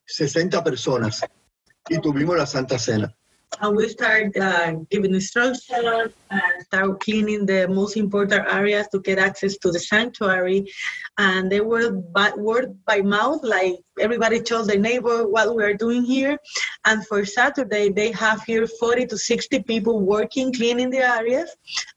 60 0.10 0.64
personas 0.64 1.24
y 1.88 2.00
tuvimos 2.02 2.38
la 2.38 2.46
Santa 2.46 2.78
Cena. 2.80 3.16
And 3.62 3.76
we 3.76 3.90
start 3.90 4.38
uh, 4.38 4.74
giving 4.92 5.14
instructions 5.14 5.68
and 6.30 6.64
start 6.66 7.00
cleaning 7.00 7.46
the 7.46 7.68
most 7.68 7.98
important 7.98 8.48
areas 8.48 8.88
to 8.92 9.00
get 9.00 9.18
access 9.18 9.58
to 9.58 9.72
the 9.72 9.80
sanctuary. 9.80 10.72
And 11.18 11.52
they 11.52 11.60
were 11.60 11.92
by, 11.92 12.32
word 12.38 12.78
by 12.86 13.02
mouth, 13.02 13.44
like 13.44 13.80
everybody 14.00 14.40
told 14.40 14.68
their 14.68 14.80
neighbor 14.80 15.28
what 15.28 15.54
we 15.56 15.64
are 15.64 15.74
doing 15.74 16.04
here. 16.04 16.38
And 16.86 17.06
for 17.08 17.26
Saturday, 17.26 17.90
they 17.90 18.12
have 18.12 18.44
here 18.44 18.68
40 18.68 19.08
to 19.08 19.18
60 19.18 19.64
people 19.64 20.00
working, 20.00 20.54
cleaning 20.54 20.92
the 20.92 21.00
areas. 21.00 21.54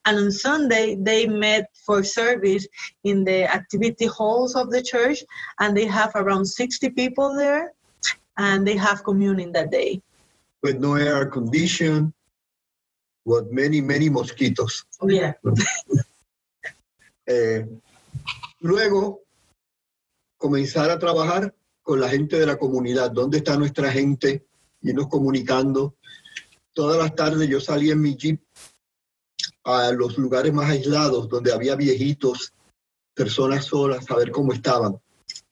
And 0.07 0.16
on 0.19 0.33
Sunday, 0.33 0.97
they 0.99 1.26
met 1.26 1.66
for 1.87 2.02
service 2.02 2.66
in 3.04 3.25
the 3.25 3.45
activity 3.45 4.07
halls 4.07 4.57
of 4.57 4.71
the 4.71 4.83
church. 4.83 5.23
And 5.61 5.76
they 5.76 5.87
have 5.87 6.12
around 6.14 6.47
60 6.47 6.90
people 6.90 7.37
there. 7.37 7.73
And 8.37 8.67
they 8.67 8.77
have 8.77 9.05
communion 9.05 9.53
that 9.53 9.71
day. 9.71 10.03
With 10.62 10.79
no 10.79 10.95
air 10.95 11.27
condition, 11.27 12.15
with 13.25 13.51
many, 13.51 13.81
many 13.81 14.09
mosquitos. 14.09 14.85
Oh, 15.01 15.09
yeah. 15.09 15.35
Eh, 17.25 17.65
luego, 18.59 19.21
comenzar 20.37 20.91
a 20.91 20.99
trabajar 20.99 21.55
con 21.81 22.01
la 22.01 22.09
gente 22.09 22.37
de 22.37 22.47
la 22.47 22.57
comunidad. 22.57 23.12
¿Dónde 23.12 23.39
está 23.39 23.57
nuestra 23.57 23.93
gente? 23.93 24.45
Irnos 24.81 25.07
comunicando. 25.07 25.95
Todas 26.73 26.99
las 26.99 27.15
tardes 27.15 27.49
yo 27.49 27.61
salía 27.61 27.93
en 27.93 28.01
mi 28.01 28.17
jeep 28.17 28.41
a 29.65 29.93
los 29.93 30.19
lugares 30.19 30.53
más 30.53 30.69
aislados, 30.69 31.29
donde 31.29 31.53
había 31.53 31.77
viejitos, 31.77 32.53
personas 33.15 33.67
solas, 33.67 34.11
a 34.11 34.17
ver 34.17 34.33
cómo 34.33 34.53
estaban. 34.53 35.01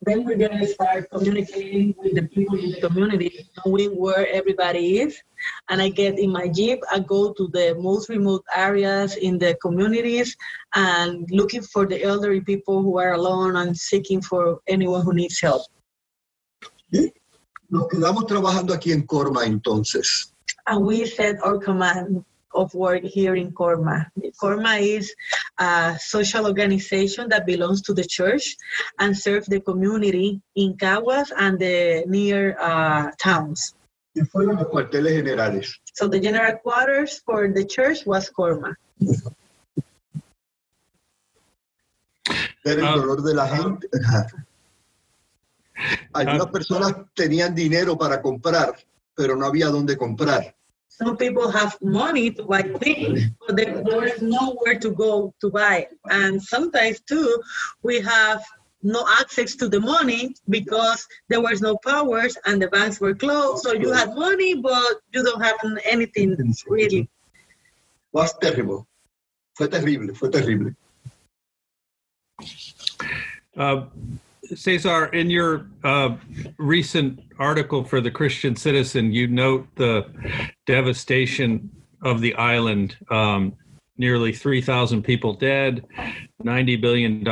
Then 0.03 0.25
we're 0.25 0.37
going 0.37 0.59
to 0.59 0.67
start 0.67 1.11
communicating 1.11 1.95
with 1.99 2.15
the 2.15 2.23
people 2.29 2.59
in 2.59 2.71
the 2.73 2.81
community, 2.81 3.51
knowing 3.65 3.91
where 3.91 4.27
everybody 4.33 5.01
is. 5.01 5.21
And 5.69 5.83
I 5.83 5.91
get 5.91 6.19
in 6.19 6.31
my 6.31 6.49
Jeep, 6.49 6.81
I 6.91 7.01
go 7.01 7.33
to 7.35 7.49
the 7.49 7.75
most 7.79 8.09
remote 8.09 8.45
areas 8.55 9.17
in 9.17 9.39
the 9.39 9.57
communities 9.61 10.37
and 10.75 11.29
looking 11.31 11.63
for 11.63 11.87
the 11.87 12.03
elderly 12.03 12.41
people 12.41 12.83
who 12.83 12.99
are 12.99 13.13
alone 13.13 13.57
and 13.57 13.77
seeking 13.77 14.23
for 14.23 14.61
anyone 14.69 15.03
who 15.03 15.13
needs 15.13 15.41
help. 15.41 15.63
Nos 17.71 17.87
quedamos 17.89 18.27
trabajando 18.27 18.75
aquí 18.75 18.93
en 18.93 19.07
Corma 19.07 19.45
entonces. 19.45 20.33
And 20.67 20.85
we 20.85 21.07
set 21.07 21.37
our 21.45 21.59
command 21.59 22.25
of 22.53 22.75
work 22.75 23.03
here 23.05 23.35
in 23.37 23.53
Corma. 23.53 24.07
Corma 24.41 24.81
is 24.81 25.15
a 25.59 25.97
social 25.99 26.47
organization 26.47 27.29
that 27.29 27.47
belongs 27.47 27.83
to 27.83 27.95
the 27.95 28.05
church 28.05 28.57
and 28.99 29.17
serves 29.17 29.47
the 29.47 29.61
community 29.61 30.41
in 30.57 30.77
Caguas 30.77 31.33
and 31.37 31.59
the 31.59 32.05
near 32.07 32.57
uh, 32.61 33.11
towns. 33.19 33.75
Y 34.15 34.23
fueron 34.25 34.57
los 34.57 34.67
cuarteles 34.69 35.13
generales. 35.15 35.81
So 35.95 36.09
the 36.09 36.19
general 36.21 36.57
quarters 36.59 37.21
for 37.25 37.49
the 37.49 37.65
church 37.65 38.05
was 38.07 38.29
Corma. 38.31 38.75
Ver 42.65 42.79
el 42.79 42.85
Ah. 42.87 42.97
dolor 42.97 43.23
de 43.23 43.35
la 43.35 43.49
gente. 43.49 43.89
Ajá. 44.05 44.27
Algunas 46.13 46.47
personas 46.49 46.95
tenían 47.15 47.55
dinero 47.55 47.97
para 47.97 48.21
comprar, 48.21 48.75
pero 49.15 49.35
no 49.37 49.47
había 49.47 49.69
dónde 49.69 49.97
comprar. 49.97 50.55
Some 51.01 51.17
people 51.17 51.51
have 51.51 51.81
money 51.81 52.31
to 52.33 52.43
buy 52.43 52.61
things, 52.61 53.25
but 53.41 53.57
there, 53.57 53.83
there's 53.83 54.21
nowhere 54.21 54.79
to 54.79 54.91
go 54.91 55.33
to 55.41 55.49
buy. 55.49 55.89
And 56.11 56.43
sometimes 56.43 57.01
too, 57.01 57.41
we 57.83 58.01
have 58.01 58.45
no 58.83 59.07
access 59.21 59.55
to 59.57 59.69
the 59.69 59.81
money 59.81 60.35
because 60.51 61.07
there 61.29 61.41
was 61.41 61.63
no 61.63 61.79
powers 61.79 62.37
and 62.45 62.61
the 62.61 62.69
banks 62.69 63.01
were 63.01 63.15
closed. 63.15 63.63
So 63.63 63.73
you 63.73 63.91
had 63.93 64.15
money, 64.15 64.55
but 64.57 65.01
you 65.13 65.25
don't 65.25 65.41
have 65.43 65.57
anything 65.85 66.37
really. 66.69 67.09
Was 68.13 68.35
terrible. 68.39 68.87
Fue 69.57 69.69
terrible, 69.69 70.15
fue 70.15 70.31
terrible. 70.31 70.73
Uh, 73.57 73.87
Cesar, 74.55 75.07
in 75.07 75.31
your 75.31 75.67
uh, 75.85 76.17
recent 76.59 77.21
article 77.39 77.85
for 77.85 78.01
the 78.01 78.11
Christian 78.11 78.57
Citizen, 78.57 79.13
you 79.13 79.27
note 79.27 79.67
the 79.77 80.07
devastation 80.67 81.71
of 82.03 82.21
the 82.21 82.35
island. 82.35 82.97
Um, 83.11 83.55
nearly 83.97 84.33
3,000 84.33 85.03
people 85.03 85.35
dead, 85.35 85.85
$90 86.43 86.81
billion 86.81 87.29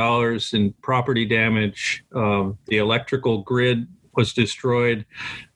in 0.53 0.73
property 0.83 1.25
damage. 1.25 2.05
Um, 2.13 2.59
the 2.67 2.77
electrical 2.77 3.41
grid 3.41 3.87
was 4.15 4.33
destroyed, 4.33 5.05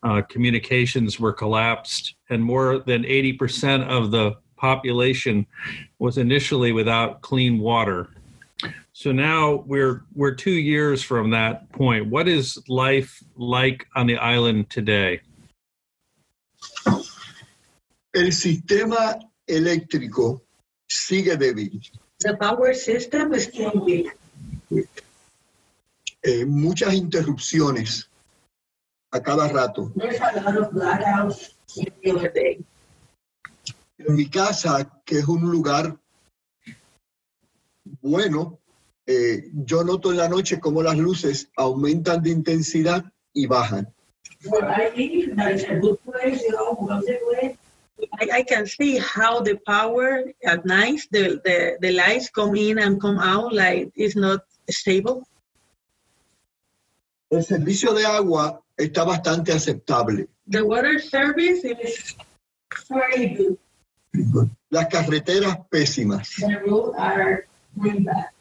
uh, 0.01 0.23
communications 0.23 1.19
were 1.19 1.33
collapsed, 1.33 2.15
and 2.31 2.43
more 2.43 2.79
than 2.79 3.03
80% 3.03 3.87
of 3.87 4.09
the 4.09 4.37
population 4.57 5.45
was 5.99 6.17
initially 6.17 6.71
without 6.71 7.21
clean 7.21 7.59
water. 7.59 8.09
So 8.93 9.11
now 9.11 9.63
we're 9.65 10.05
we're 10.13 10.35
two 10.35 10.53
years 10.53 11.01
from 11.01 11.31
that 11.31 11.71
point. 11.71 12.07
What 12.09 12.27
is 12.27 12.61
life 12.67 13.23
like 13.35 13.87
on 13.95 14.05
the 14.05 14.17
island 14.17 14.69
today? 14.69 15.21
El 18.13 18.31
sistema 18.31 19.17
eléctrico 19.49 20.41
sigue 20.87 21.35
débil. 21.37 21.81
The 22.19 22.37
power 22.37 22.75
system 22.75 23.33
is 23.33 23.45
still 23.45 23.71
weak. 23.83 24.13
Eh, 26.23 26.45
muchas 26.45 26.93
interrupciones 26.93 28.05
a 29.11 29.19
cada 29.19 29.51
rato. 29.51 29.91
There's 29.95 30.21
a 30.21 30.39
lot 30.39 30.55
of 30.55 30.69
blackouts 30.69 31.55
every 31.81 32.11
other 32.11 32.29
day. 32.29 32.59
En 33.97 34.15
mi 34.15 34.29
casa, 34.29 34.87
que 35.03 35.17
es 35.17 35.27
un 35.27 35.49
lugar 35.49 35.97
bueno, 38.01 38.59
eh, 39.05 39.49
yo 39.53 39.83
noto 39.83 40.11
en 40.11 40.17
la 40.17 40.29
noche 40.29 40.59
cómo 40.59 40.81
las 40.81 40.97
luces 40.97 41.49
aumentan 41.57 42.21
de 42.23 42.29
intensidad 42.31 43.03
y 43.33 43.47
bajan. 43.47 43.93
I 48.19 48.43
can 48.43 48.67
see 48.67 48.97
how 48.97 49.39
the 49.41 49.55
power 49.65 50.25
at 50.45 50.65
night, 50.65 51.01
the, 51.11 51.41
the, 51.43 51.77
the 51.79 51.91
lights 51.91 52.29
come 52.29 52.55
in 52.55 52.77
and 52.79 52.99
come 52.99 53.17
out, 53.19 53.53
like 53.53 53.91
it's 53.95 54.15
not 54.15 54.41
stable. 54.69 55.25
El 57.31 57.43
servicio 57.43 57.93
de 57.93 58.05
agua 58.05 58.61
está 58.77 59.03
bastante 59.05 59.53
aceptable. 59.53 60.27
The 60.47 60.63
water 60.65 60.99
service 60.99 61.63
is 61.63 62.15
very 62.89 63.57
good. 64.13 64.49
Las 64.69 64.87
carreteras 64.87 65.57
pésimas. 65.69 66.35
The 66.35 66.59
roads 66.67 66.95
are 66.97 67.47
really 67.75 68.03
bad. 68.03 68.32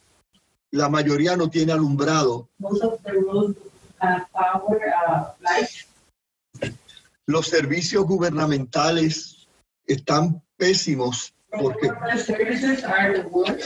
La 0.72 0.88
mayoría 0.88 1.36
no 1.36 1.48
tiene 1.48 1.72
alumbrado. 1.72 2.48
Uh. 2.58 3.54
Los 7.26 7.46
servicios 7.46 8.04
gubernamentales 8.04 9.46
están 9.86 10.42
pésimos 10.56 11.32
porque 11.50 11.88
government 11.88 12.20
services 12.20 12.84
are 12.84 13.20
the 13.20 13.28
worst. 13.28 13.62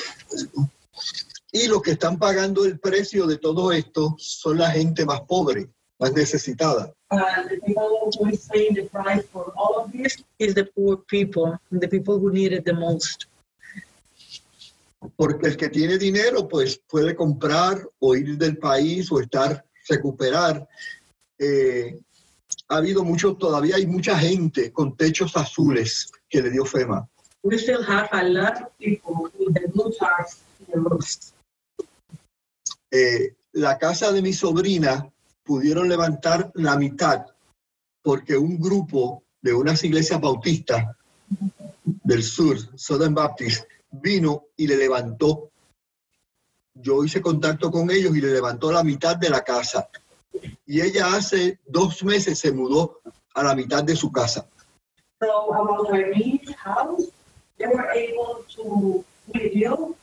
y 1.52 1.68
los 1.68 1.80
que 1.80 1.92
están 1.92 2.18
pagando 2.18 2.64
el 2.64 2.78
precio 2.78 3.26
de 3.26 3.38
todo 3.38 3.72
esto 3.72 4.14
son 4.18 4.58
la 4.58 4.70
gente 4.70 5.06
más 5.06 5.22
pobre, 5.22 5.68
más 5.98 6.12
necesitada. 6.12 6.92
And 7.10 7.48
the 7.48 7.60
people 7.64 8.10
who 8.18 8.28
is 8.28 8.48
paying 8.48 8.74
the 8.74 8.88
price 8.90 9.24
for 9.32 9.52
all 9.56 9.84
of 9.84 9.92
this 9.92 10.22
is 10.38 10.54
the 10.54 10.64
poor 10.64 10.98
people, 11.06 11.56
the 11.70 11.88
people 11.88 12.18
who 12.18 12.32
need 12.32 12.52
it 12.52 12.64
the 12.64 12.74
most. 12.74 13.26
Porque 15.14 15.48
el 15.48 15.56
que 15.56 15.68
tiene 15.68 15.98
dinero, 15.98 16.48
pues 16.48 16.80
puede 16.88 17.14
comprar 17.14 17.88
o 17.98 18.16
ir 18.16 18.36
del 18.36 18.58
país 18.58 19.10
o 19.12 19.20
estar, 19.20 19.64
recuperar. 19.88 20.68
Eh, 21.38 21.98
ha 22.68 22.76
habido 22.76 23.04
mucho, 23.04 23.34
todavía 23.36 23.76
hay 23.76 23.86
mucha 23.86 24.18
gente 24.18 24.72
con 24.72 24.96
techos 24.96 25.36
azules 25.36 26.10
que 26.28 26.42
le 26.42 26.50
dio 26.50 26.64
FEMA. 26.64 27.08
We 27.42 27.58
still 27.58 27.84
have 27.86 28.08
a 28.10 28.24
lot 28.24 28.60
of 28.60 28.76
people 28.78 29.30
with 29.38 29.54
the 29.54 29.68
blue 29.68 29.92
tarps 29.92 30.38
in 30.60 30.66
the 30.72 30.88
roofs. 30.88 31.32
Eh, 32.90 33.34
la 33.52 33.78
casa 33.78 34.10
de 34.10 34.22
mi 34.22 34.32
sobrina 34.32 35.08
pudieron 35.44 35.88
levantar 35.88 36.50
la 36.54 36.76
mitad 36.76 37.26
porque 38.02 38.36
un 38.36 38.58
grupo 38.58 39.22
de 39.42 39.54
unas 39.54 39.82
iglesias 39.84 40.20
bautistas 40.20 40.96
del 41.84 42.22
sur, 42.22 42.56
Southern 42.76 43.14
Baptist, 43.14 43.64
vino 43.90 44.46
y 44.56 44.66
le 44.66 44.76
levantó. 44.76 45.50
Yo 46.74 47.04
hice 47.04 47.22
contacto 47.22 47.70
con 47.70 47.90
ellos 47.90 48.16
y 48.16 48.20
le 48.20 48.32
levantó 48.32 48.70
la 48.70 48.84
mitad 48.84 49.16
de 49.16 49.30
la 49.30 49.42
casa. 49.42 49.88
Y 50.66 50.80
ella 50.80 51.14
hace 51.14 51.60
dos 51.66 52.04
meses 52.04 52.38
se 52.38 52.52
mudó 52.52 53.00
a 53.34 53.42
la 53.42 53.54
mitad 53.54 53.82
de 53.84 53.96
su 53.96 54.10
casa. 54.12 54.46
So 55.20 55.50
about 55.54 55.90
niece's 56.14 56.54
house, 56.56 57.10
they 57.58 57.66
were 57.66 57.90
able 57.90 58.44
to 58.56 59.04
rebuild 59.32 59.96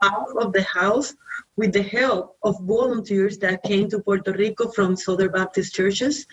half 0.00 0.28
of 0.38 0.52
the 0.52 0.62
house 0.62 1.14
with 1.56 1.72
the 1.72 1.82
help 1.82 2.36
of 2.42 2.58
volunteers 2.62 3.38
that 3.38 3.62
came 3.62 3.88
to 3.90 3.98
Puerto 3.98 4.32
Rico 4.32 4.68
from 4.68 4.96
Southern 4.96 5.30
Baptist 5.30 5.74
churches. 5.74 6.26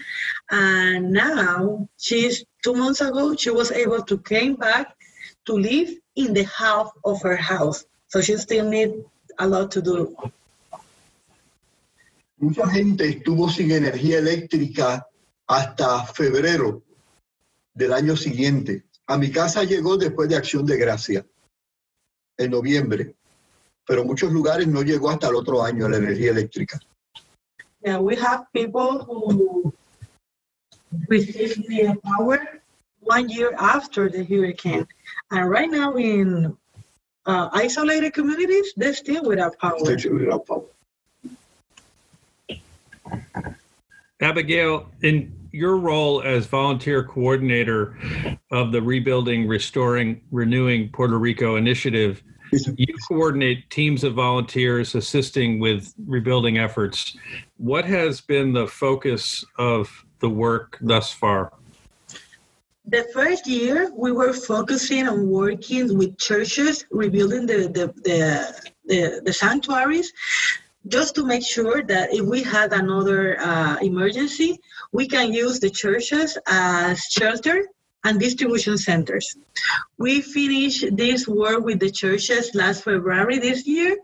And 0.50 1.12
now 1.12 1.88
she's 1.98 2.46
two 2.64 2.74
months 2.74 3.02
ago, 3.02 3.36
she 3.36 3.50
was 3.50 3.72
able 3.72 4.02
to 4.04 4.18
came 4.20 4.56
back 4.56 4.96
to 5.46 5.54
live 5.54 5.90
in 6.16 6.34
the 6.34 6.44
half 6.44 6.92
of 7.04 7.22
her 7.22 7.38
house. 7.38 7.86
So 8.08 8.22
she 8.22 8.38
still 8.38 8.70
need 8.70 9.06
a 9.40 9.48
lot 9.48 9.72
to 9.72 9.82
do. 9.82 10.16
Mucha 12.38 12.68
gente 12.68 13.08
estuvo 13.08 13.50
sin 13.50 13.72
energía 13.72 14.18
eléctrica 14.18 15.08
hasta 15.48 16.06
febrero 16.08 16.82
del 17.74 17.94
año 17.94 18.18
siguiente. 18.18 18.84
A 19.08 19.18
mi 19.18 19.32
casa 19.32 19.64
llegó 19.64 19.98
después 19.98 20.28
de 20.28 20.38
Acción 20.38 20.66
de 20.66 20.78
Gracia, 20.78 21.26
en 22.38 22.52
noviembre, 22.52 23.16
pero 23.86 24.04
muchos 24.04 24.32
lugares 24.32 24.68
no 24.68 24.82
llegó 24.82 25.10
hasta 25.10 25.28
el 25.28 25.36
otro 25.36 25.64
año 25.64 25.88
la 25.88 25.98
energía 25.98 26.32
eléctrica. 26.32 26.80
Yeah, 27.84 28.00
we 28.00 28.16
have 28.16 28.46
people 28.54 29.04
who 29.04 29.74
received 31.08 31.68
the 31.68 31.96
power 32.04 32.62
one 33.02 33.28
year 33.28 33.54
after 33.58 34.10
the 34.10 34.24
hurricane. 34.24 34.88
And 35.32 35.50
right 35.50 35.70
now 35.70 35.96
in 35.96 36.56
uh, 37.26 37.50
isolated 37.54 38.14
communities, 38.14 38.74
they're 38.76 38.94
still 38.94 39.24
without 39.24 39.58
power. 39.60 39.78
Abigail, 44.22 44.90
in 45.02 45.34
your 45.52 45.78
role 45.78 46.22
as 46.22 46.46
volunteer 46.46 47.04
coordinator 47.04 47.98
of 48.52 48.72
the 48.72 48.82
Rebuilding, 48.82 49.48
Restoring, 49.48 50.22
Renewing 50.32 50.90
Puerto 50.90 51.18
Rico 51.18 51.56
initiative, 51.56 52.22
you 52.52 52.94
coordinate 53.08 53.70
teams 53.70 54.04
of 54.04 54.14
volunteers 54.14 54.96
assisting 54.96 55.60
with 55.60 55.94
rebuilding 56.06 56.58
efforts. 56.58 57.18
What 57.58 57.86
has 57.86 58.22
been 58.22 58.52
the 58.54 58.68
focus 58.68 59.46
of 59.58 60.06
the 60.20 60.30
work 60.30 60.78
thus 60.82 61.12
far? 61.12 61.54
The 62.86 63.04
first 63.14 63.48
year, 63.48 63.92
we 63.96 64.12
were 64.12 64.34
focusing 64.34 65.08
on 65.08 65.30
working 65.30 65.98
with 65.98 66.18
churches, 66.18 66.86
rebuilding 66.90 67.46
the, 67.46 67.68
the, 67.68 67.94
the, 68.04 68.72
the, 68.86 69.22
the 69.24 69.34
sanctuaries, 69.34 70.12
just 70.88 71.14
to 71.16 71.26
make 71.26 71.46
sure 71.46 71.84
that 71.84 72.14
if 72.14 72.26
we 72.26 72.42
had 72.42 72.74
another 72.74 73.40
uh, 73.40 73.78
emergency, 73.82 74.60
we 74.92 75.08
can 75.08 75.32
use 75.32 75.60
the 75.60 75.70
churches 75.70 76.38
as 76.48 77.00
shelter 77.04 77.68
and 78.04 78.20
distribution 78.20 78.78
centers. 78.78 79.36
We 80.00 80.22
finished 80.22 80.86
this 80.98 81.28
work 81.28 81.64
with 81.64 81.80
the 81.80 81.92
churches 81.92 82.56
last 82.56 82.84
February 82.84 83.38
this 83.38 83.68
year, 83.68 83.98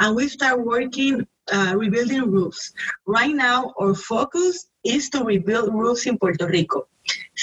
and 0.00 0.16
we 0.16 0.28
start 0.28 0.64
working 0.64 1.26
uh, 1.50 1.74
rebuilding 1.76 2.30
roofs. 2.30 2.72
Right 3.06 3.34
now, 3.34 3.72
our 3.80 3.94
focus 3.94 4.68
is 4.84 5.10
to 5.10 5.24
rebuild 5.24 5.74
roofs 5.74 6.06
in 6.06 6.18
Puerto 6.18 6.46
Rico. 6.46 6.86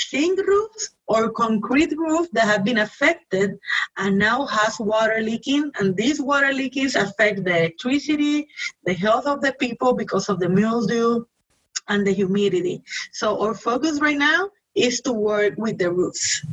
Zinc 0.09 0.39
roofs 0.39 0.91
or 1.07 1.31
concrete 1.31 1.91
roofs 1.97 2.29
that 2.31 2.45
have 2.45 2.63
been 2.63 2.77
affected 2.77 3.57
and 3.97 4.17
now 4.17 4.45
has 4.45 4.79
water 4.79 5.19
leaking, 5.21 5.71
and 5.79 5.95
these 5.97 6.21
water 6.21 6.53
leakings 6.53 6.95
affect 6.95 7.43
the 7.43 7.57
electricity, 7.57 8.47
the 8.85 8.93
health 8.93 9.25
of 9.25 9.41
the 9.41 9.53
people 9.53 9.93
because 9.93 10.29
of 10.29 10.39
the 10.39 10.47
mildew 10.47 11.25
and 11.89 12.05
the 12.05 12.11
humidity. 12.13 12.81
So 13.11 13.41
our 13.41 13.53
focus 13.53 13.99
right 13.99 14.17
now 14.17 14.49
is 14.75 15.01
to 15.01 15.13
work 15.13 15.55
with 15.57 15.77
the 15.77 15.91
roofs. 15.91 16.45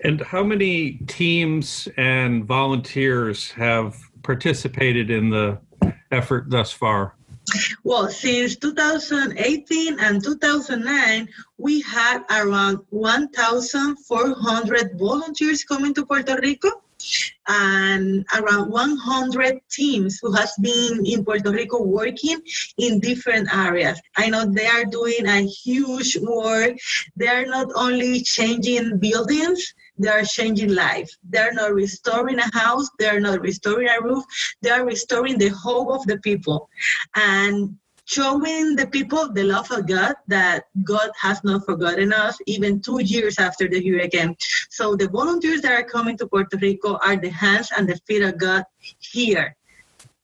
And 0.00 0.20
how 0.20 0.42
many 0.42 0.98
teams 1.06 1.88
and 1.96 2.44
volunteers 2.44 3.50
have 3.52 3.96
participated 4.22 5.10
in 5.10 5.30
the 5.30 5.58
effort 6.16 6.50
thus 6.50 6.72
far? 6.72 7.14
Well, 7.84 8.08
since 8.08 8.56
2018 8.56 10.00
and 10.00 10.20
2009, 10.22 11.28
we 11.58 11.80
had 11.82 12.24
around 12.30 12.80
1,400 12.90 14.98
volunteers 14.98 15.62
coming 15.62 15.94
to 15.94 16.04
Puerto 16.04 16.36
Rico 16.42 16.82
and 17.46 18.26
around 18.36 18.70
100 18.70 19.60
teams 19.70 20.18
who 20.20 20.32
has 20.32 20.52
been 20.60 21.06
in 21.06 21.24
Puerto 21.24 21.52
Rico 21.52 21.82
working 21.82 22.40
in 22.78 23.00
different 23.00 23.48
areas. 23.54 24.00
I 24.16 24.28
know 24.28 24.44
they 24.44 24.66
are 24.66 24.84
doing 24.84 25.26
a 25.26 25.42
huge 25.42 26.18
work. 26.18 26.76
They 27.14 27.28
are 27.28 27.46
not 27.46 27.68
only 27.76 28.22
changing 28.22 28.98
buildings, 28.98 29.72
they 29.98 30.08
are 30.08 30.22
changing 30.22 30.74
life. 30.74 31.10
They 31.28 31.38
are 31.38 31.52
not 31.52 31.72
restoring 31.74 32.38
a 32.38 32.50
house, 32.56 32.88
they 32.98 33.08
are 33.08 33.20
not 33.20 33.40
restoring 33.40 33.88
a 33.88 34.00
roof, 34.02 34.24
they 34.62 34.70
are 34.70 34.84
restoring 34.84 35.38
the 35.38 35.48
hope 35.48 35.88
of 35.88 36.06
the 36.06 36.18
people. 36.18 36.68
And 37.14 37.76
showing 38.06 38.76
the 38.76 38.86
people 38.86 39.32
the 39.32 39.42
love 39.42 39.70
of 39.72 39.86
God 39.86 40.14
that 40.28 40.64
God 40.84 41.10
has 41.20 41.42
not 41.42 41.66
forgotten 41.66 42.12
us 42.12 42.38
even 42.46 42.80
two 42.80 43.00
years 43.02 43.38
after 43.38 43.68
the 43.68 43.84
hurricane. 43.84 44.36
So 44.70 44.94
the 44.94 45.08
volunteers 45.08 45.60
that 45.62 45.72
are 45.72 45.82
coming 45.82 46.16
to 46.18 46.26
Puerto 46.26 46.56
Rico 46.56 46.98
are 47.04 47.16
the 47.16 47.30
hands 47.30 47.70
and 47.76 47.88
the 47.88 47.96
feet 48.06 48.22
of 48.22 48.38
God 48.38 48.64
here. 48.98 49.56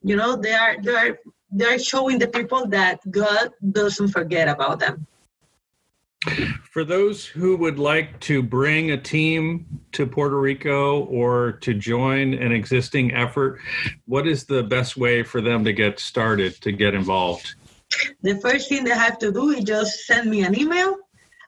You 0.02 0.16
know, 0.16 0.36
they 0.36 0.52
are 0.52 0.76
they 0.80 0.94
are 0.94 1.18
they 1.50 1.64
are 1.66 1.78
showing 1.78 2.18
the 2.18 2.28
people 2.28 2.66
that 2.68 2.98
God 3.10 3.50
doesn't 3.72 4.08
forget 4.08 4.48
about 4.48 4.78
them. 4.78 5.06
For 6.70 6.84
those 6.84 7.26
who 7.26 7.56
would 7.56 7.78
like 7.78 8.20
to 8.20 8.42
bring 8.42 8.92
a 8.92 8.96
team 8.96 9.66
to 9.92 10.06
Puerto 10.06 10.38
Rico 10.38 11.04
or 11.04 11.52
to 11.62 11.74
join 11.74 12.34
an 12.34 12.52
existing 12.52 13.12
effort, 13.12 13.60
what 14.06 14.26
is 14.26 14.44
the 14.44 14.62
best 14.62 14.96
way 14.96 15.22
for 15.22 15.40
them 15.40 15.64
to 15.64 15.72
get 15.72 15.98
started, 15.98 16.54
to 16.62 16.72
get 16.72 16.94
involved? 16.94 17.54
The 18.22 18.40
first 18.40 18.68
thing 18.68 18.84
they 18.84 18.90
have 18.90 19.18
to 19.18 19.32
do 19.32 19.50
is 19.50 19.64
just 19.64 20.06
send 20.06 20.30
me 20.30 20.44
an 20.44 20.58
email, 20.58 20.96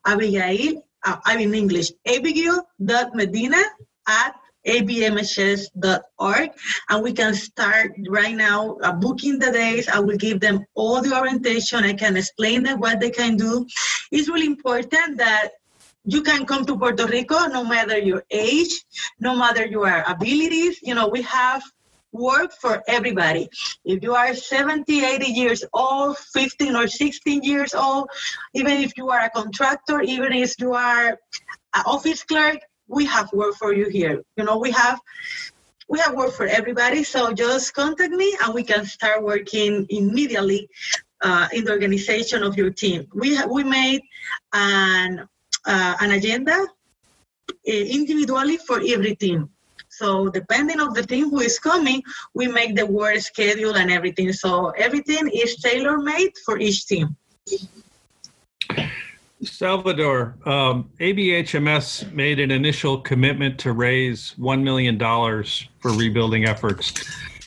Abigail, 0.07 0.83
uh, 1.05 1.17
I'm 1.25 1.41
in 1.41 1.55
English, 1.55 1.91
abigail.medina 2.07 3.63
at 4.09 4.35
abmhs.org 4.67 6.51
and 6.89 7.03
we 7.03 7.13
can 7.13 7.35
start 7.35 7.93
right 8.09 8.35
now 8.35 8.77
uh, 8.83 8.93
booking 8.93 9.39
the 9.39 9.51
days. 9.53 9.89
I 9.89 9.99
will 9.99 10.17
give 10.17 10.41
them 10.41 10.65
all 10.75 11.01
the 11.03 11.17
orientation. 11.17 11.85
I 11.85 11.95
can 11.95 12.17
explain 12.17 12.63
them 12.63 12.81
what 12.81 13.01
they 13.01 13.11
can 13.11 13.37
do. 13.37 13.67
It's 14.11 14.29
really 14.29 14.47
important 14.47 15.19
that 15.19 15.51
you 16.07 16.23
can 16.23 16.45
come 16.45 16.67
to 16.67 16.77
puerto 16.77 17.07
rico 17.07 17.47
no 17.47 17.65
matter 17.65 17.97
your 17.97 18.25
age 18.31 18.85
no 19.21 19.35
matter 19.35 19.65
your 19.65 20.05
abilities. 20.07 20.79
You 20.83 20.95
know 20.95 21.09
we 21.09 21.23
have 21.23 21.63
work 22.15 22.53
for 22.53 22.83
everybody. 22.87 23.49
If 23.85 24.03
you 24.03 24.15
are 24.15 24.35
70, 24.35 25.05
80 25.05 25.27
years 25.27 25.65
old, 25.73 26.17
15 26.17 26.77
or 26.77 26.87
16 26.87 27.43
years 27.43 27.75
old, 27.75 28.09
even 28.55 28.81
if 28.81 28.97
you 28.97 29.11
are 29.11 29.25
a 29.25 29.31
contractor, 29.31 30.01
even 30.01 30.33
if 30.33 30.55
you 30.59 30.73
are 30.75 31.19
an 31.75 31.83
office 31.85 32.23
clerk, 32.23 32.61
we 32.89 33.05
have 33.07 33.33
work 33.33 33.55
for 33.55 33.73
you 33.73 33.89
here. 33.89 34.23
You 34.37 34.45
know, 34.45 34.59
we 34.59 34.71
have 34.73 35.01
we 35.89 35.99
have 36.01 36.15
work 36.15 36.33
for 36.33 36.47
everybody. 36.47 37.05
So 37.05 37.33
just 37.33 37.75
contact 37.75 38.13
me 38.13 38.37
and 38.43 38.55
we 38.55 38.63
can 38.63 38.85
start 38.87 39.23
working 39.23 39.87
immediately 39.91 40.69
uh, 41.21 41.49
in 41.53 41.65
the 41.65 41.73
organization 41.73 42.43
of 42.43 42.57
your 42.57 42.71
team. 42.71 43.07
We 43.15 43.37
ha- 43.37 43.47
we 43.51 43.65
made 43.65 44.03
an 44.53 45.29
uh, 45.67 45.95
an 46.01 46.11
agenda 46.13 46.67
uh, 47.51 47.73
individually 47.73 48.59
for 48.59 48.81
every 48.87 49.17
team. 49.17 49.51
So 49.89 50.29
depending 50.29 50.81
on 50.81 50.93
the 50.93 51.03
team 51.03 51.31
who 51.31 51.41
is 51.41 51.59
coming, 51.59 52.03
we 52.35 52.49
make 52.49 52.75
the 52.75 52.87
work 52.87 53.19
schedule 53.19 53.77
and 53.77 53.91
everything. 53.91 54.33
So 54.33 54.71
everything 54.71 55.29
is 55.33 55.57
tailor 55.57 55.99
made 55.99 56.33
for 56.45 56.59
each 56.59 56.87
team. 56.87 57.17
Salvador, 59.43 60.37
um, 60.47 60.91
ABHMS 61.01 62.13
made 62.13 62.41
an 62.41 62.51
initial 62.51 62.99
commitment 62.99 63.59
to 63.61 63.73
raise 63.73 64.35
$1 64.39 64.63
million 64.63 64.99
for 64.99 65.93
rebuilding 65.93 66.47
efforts. 66.47 66.93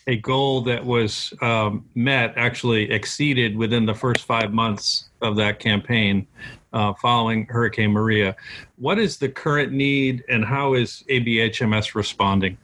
a 0.07 0.15
goal 0.15 0.61
that 0.61 0.85
was 0.85 1.33
um, 1.41 1.85
met, 1.95 2.33
actually 2.37 2.89
exceeded 2.91 3.57
within 3.57 3.85
the 3.85 3.93
first 3.93 4.23
five 4.23 4.53
months 4.53 5.09
of 5.21 5.35
that 5.35 5.59
campaign 5.59 6.25
uh, 6.71 6.93
following 6.93 7.45
Hurricane 7.47 7.91
Maria. 7.91 8.35
What 8.77 8.99
is 8.99 9.17
the 9.17 9.27
current 9.27 9.73
need, 9.73 10.23
and 10.29 10.45
how 10.45 10.75
is 10.75 11.03
ABHMS 11.09 11.93
responding? 11.93 12.57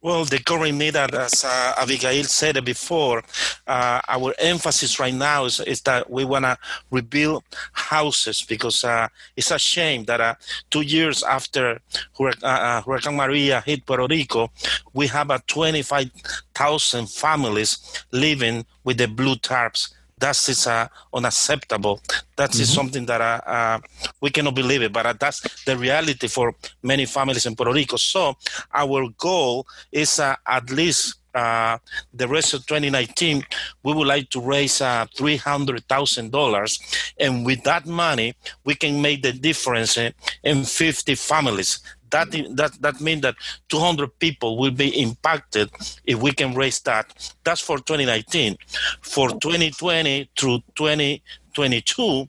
Well, 0.00 0.24
the 0.24 0.40
current 0.40 0.78
need, 0.78 0.96
as 0.96 1.44
uh, 1.44 1.74
Abigail 1.78 2.24
said 2.24 2.64
before, 2.64 3.22
uh, 3.66 4.00
our 4.08 4.34
emphasis 4.38 4.98
right 4.98 5.14
now 5.14 5.44
is, 5.44 5.60
is 5.60 5.80
that 5.82 6.10
we 6.10 6.24
want 6.24 6.44
to 6.44 6.58
rebuild 6.90 7.44
houses 7.72 8.42
because 8.42 8.82
uh, 8.82 9.08
it's 9.36 9.50
a 9.50 9.58
shame 9.58 10.04
that 10.04 10.20
uh, 10.20 10.34
two 10.70 10.80
years 10.80 11.22
after 11.22 11.80
uh, 12.18 12.32
uh, 12.42 12.82
Hurricane 12.82 13.16
Maria 13.16 13.60
hit 13.60 13.86
Puerto 13.86 14.06
Rico, 14.08 14.50
we 14.92 15.06
have 15.06 15.30
a 15.30 15.38
25,000 15.46 17.08
families 17.08 18.04
living 18.10 18.66
with 18.84 18.98
the 18.98 19.06
blue 19.06 19.36
tarps 19.36 19.94
that 20.22 20.48
is 20.48 20.66
uh, 20.66 20.86
unacceptable. 21.12 22.00
That 22.36 22.50
mm-hmm. 22.50 22.62
is 22.62 22.72
something 22.72 23.06
that 23.06 23.20
uh, 23.20 23.40
uh, 23.44 23.78
we 24.20 24.30
cannot 24.30 24.54
believe 24.54 24.82
it, 24.82 24.92
but 24.92 25.04
uh, 25.04 25.14
that's 25.18 25.64
the 25.64 25.76
reality 25.76 26.28
for 26.28 26.54
many 26.82 27.06
families 27.06 27.44
in 27.44 27.56
Puerto 27.56 27.72
Rico. 27.72 27.96
So 27.96 28.36
our 28.72 29.08
goal 29.18 29.66
is 29.90 30.20
uh, 30.20 30.36
at 30.46 30.70
least 30.70 31.16
uh, 31.34 31.78
the 32.12 32.28
rest 32.28 32.54
of 32.54 32.66
2019, 32.66 33.42
we 33.82 33.92
would 33.94 34.06
like 34.06 34.28
to 34.30 34.40
raise 34.40 34.80
uh, 34.80 35.06
$300,000. 35.16 37.04
And 37.18 37.46
with 37.46 37.64
that 37.64 37.86
money, 37.86 38.34
we 38.64 38.74
can 38.74 39.00
make 39.00 39.22
the 39.22 39.32
difference 39.32 39.96
in, 39.96 40.12
in 40.44 40.64
50 40.64 41.14
families 41.14 41.80
that 42.12 42.30
that 42.56 42.72
that 42.80 43.00
means 43.00 43.22
that 43.22 43.34
200 43.68 44.18
people 44.18 44.56
will 44.56 44.70
be 44.70 44.88
impacted 45.00 45.70
if 46.04 46.20
we 46.20 46.32
can 46.32 46.54
raise 46.54 46.80
that. 46.80 47.32
That's 47.44 47.60
for 47.60 47.78
2019. 47.78 48.56
For 49.00 49.30
2020 49.30 50.30
through 50.38 50.60
2022, 50.76 52.28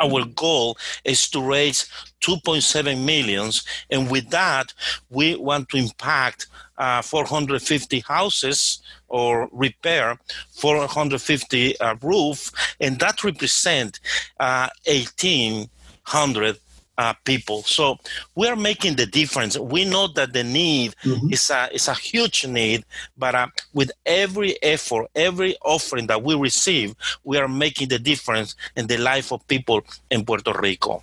our 0.00 0.24
goal 0.26 0.76
is 1.04 1.28
to 1.30 1.42
raise 1.42 1.88
2.7 2.20 3.04
millions, 3.04 3.64
and 3.90 4.10
with 4.10 4.30
that, 4.30 4.72
we 5.10 5.36
want 5.36 5.68
to 5.70 5.78
impact 5.78 6.46
uh, 6.78 7.02
450 7.02 8.00
houses 8.00 8.82
or 9.08 9.48
repair 9.52 10.18
450 10.52 11.80
uh, 11.80 11.94
roof, 12.02 12.50
and 12.80 12.98
that 12.98 13.24
represent 13.24 14.00
uh, 14.40 14.68
1,800 14.86 16.58
uh, 16.98 17.14
people. 17.24 17.62
So 17.62 17.96
we're 18.34 18.56
making 18.56 18.96
the 18.96 19.06
difference. 19.06 19.58
We 19.58 19.84
know 19.84 20.08
that 20.08 20.32
the 20.32 20.44
need 20.44 20.94
mm-hmm. 21.04 21.32
is 21.32 21.50
a 21.50 21.68
is 21.72 21.88
a 21.88 21.94
huge 21.94 22.46
need, 22.46 22.84
but 23.16 23.34
uh, 23.34 23.46
with 23.72 23.90
every 24.06 24.62
effort, 24.62 25.08
every 25.14 25.56
offering 25.64 26.06
that 26.08 26.22
we 26.22 26.34
receive, 26.34 26.94
we 27.24 27.38
are 27.38 27.48
making 27.48 27.88
the 27.88 27.98
difference 27.98 28.54
in 28.76 28.86
the 28.86 28.98
life 28.98 29.32
of 29.32 29.46
people 29.48 29.82
in 30.10 30.24
Puerto 30.24 30.52
Rico. 30.52 31.02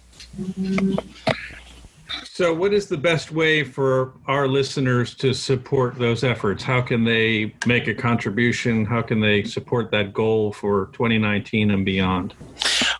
So, 2.24 2.54
what 2.54 2.74
is 2.74 2.88
the 2.88 2.98
best 2.98 3.32
way 3.32 3.64
for 3.64 4.14
our 4.28 4.48
listeners 4.48 5.14
to 5.16 5.34
support 5.34 5.98
those 6.00 6.24
efforts? 6.24 6.64
How 6.64 6.82
can 6.82 7.04
they 7.04 7.54
make 7.66 7.88
a 7.88 7.94
contribution? 7.94 8.86
How 8.86 9.02
can 9.02 9.20
they 9.20 9.44
support 9.44 9.92
that 9.92 10.14
goal 10.14 10.54
for 10.54 10.88
2019 10.94 11.72
and 11.72 11.86
beyond? 11.86 12.34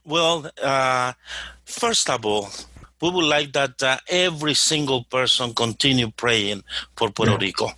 Well, 0.04 0.50
uh, 0.62 1.14
first 1.66 2.10
of 2.10 2.26
all, 2.26 2.50
we 3.02 3.10
would 3.10 3.26
like 3.26 3.54
that 3.54 3.82
uh, 3.84 3.98
every 4.08 4.54
single 4.54 5.04
person 5.06 5.54
continue 5.54 6.12
praying 6.12 6.64
for 6.96 7.10
Puerto 7.12 7.34
yeah. 7.34 7.38
Rico. 7.38 7.72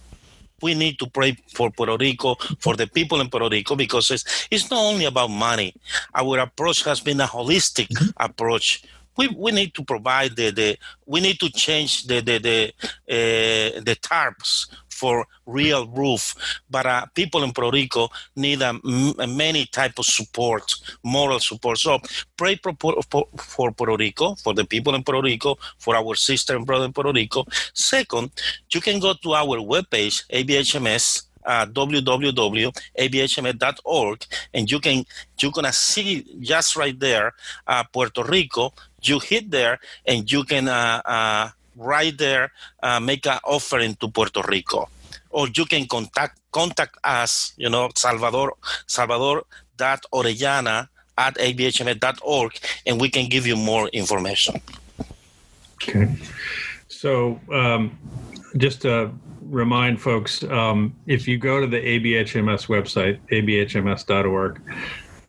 We 0.61 0.75
need 0.75 0.99
to 0.99 1.07
pray 1.07 1.37
for 1.53 1.71
Puerto 1.71 1.97
Rico, 1.97 2.35
for 2.59 2.75
the 2.75 2.85
people 2.85 3.19
in 3.19 3.29
Puerto 3.29 3.49
Rico, 3.49 3.75
because 3.75 4.11
it's, 4.11 4.47
it's 4.51 4.69
not 4.69 4.79
only 4.79 5.05
about 5.05 5.29
money. 5.29 5.73
Our 6.13 6.37
approach 6.37 6.83
has 6.83 6.99
been 6.99 7.19
a 7.19 7.25
holistic 7.25 7.87
mm-hmm. 7.87 8.09
approach 8.17 8.83
we, 9.17 9.27
we 9.27 9.51
need 9.51 9.73
to 9.75 9.83
provide 9.83 10.35
the, 10.35 10.51
the 10.51 10.77
we 11.05 11.19
need 11.19 11.39
to 11.39 11.49
change 11.51 12.07
the 12.07 12.21
the 12.21 12.37
the, 12.39 12.73
uh, 13.09 13.81
the 13.81 13.95
tarps 14.01 14.67
for 15.01 15.25
real 15.47 15.87
roof. 15.87 16.35
But 16.69 16.85
uh, 16.85 17.07
people 17.15 17.43
in 17.43 17.53
Puerto 17.53 17.75
Rico 17.75 18.09
need 18.35 18.61
a, 18.61 18.79
a 19.17 19.25
many 19.25 19.65
type 19.65 19.97
of 19.97 20.05
support, 20.05 20.75
moral 21.03 21.39
support. 21.39 21.79
So 21.79 21.97
pray 22.37 22.59
for, 22.61 22.75
for, 23.09 23.25
for, 23.35 23.71
Puerto 23.71 23.97
Rico, 23.97 24.35
for 24.35 24.53
the 24.53 24.63
people 24.63 24.93
in 24.93 25.03
Puerto 25.03 25.23
Rico, 25.23 25.57
for 25.79 25.95
our 25.95 26.13
sister 26.13 26.55
and 26.55 26.67
brother 26.67 26.85
in 26.85 26.93
Puerto 26.93 27.11
Rico. 27.11 27.45
Second, 27.73 28.29
you 28.71 28.79
can 28.79 28.99
go 28.99 29.13
to 29.13 29.33
our 29.33 29.57
webpage, 29.57 30.23
ABHMS. 30.29 31.23
Uh, 31.43 31.65
www.abhms.org 31.65 34.25
and 34.53 34.69
you 34.69 34.79
can 34.79 35.03
you're 35.39 35.51
gonna 35.51 35.73
see 35.73 36.23
just 36.39 36.75
right 36.75 36.99
there 36.99 37.33
uh, 37.65 37.83
Puerto 37.91 38.23
Rico. 38.23 38.71
You 39.01 39.17
hit 39.17 39.49
there 39.49 39.79
and 40.05 40.31
you 40.31 40.43
can 40.43 40.67
uh, 40.67 41.01
uh 41.03 41.49
right 41.75 42.17
there 42.17 42.51
uh, 42.83 42.99
make 42.99 43.25
an 43.25 43.39
offering 43.43 43.95
to 43.95 44.07
Puerto 44.09 44.41
Rico, 44.47 44.89
or 45.29 45.47
you 45.49 45.65
can 45.65 45.87
contact 45.87 46.39
contact 46.51 46.97
us. 47.03 47.53
You 47.57 47.69
know, 47.69 47.89
Salvador 47.95 48.53
Salvador 48.87 49.43
dot 49.77 50.05
Orellana 50.13 50.89
at 51.17 51.35
abhms.org, 51.35 52.51
and 52.85 52.99
we 52.99 53.09
can 53.09 53.29
give 53.29 53.45
you 53.45 53.55
more 53.55 53.87
information. 53.89 54.61
Okay, 55.75 56.15
so 56.87 57.39
um, 57.51 57.97
just 58.57 58.81
to 58.83 59.11
remind 59.51 60.01
folks, 60.01 60.43
um, 60.43 60.95
if 61.07 61.27
you 61.27 61.37
go 61.37 61.59
to 61.59 61.67
the 61.67 61.79
ABHMS 61.79 62.67
website, 62.67 63.19
abhms.org, 63.31 64.61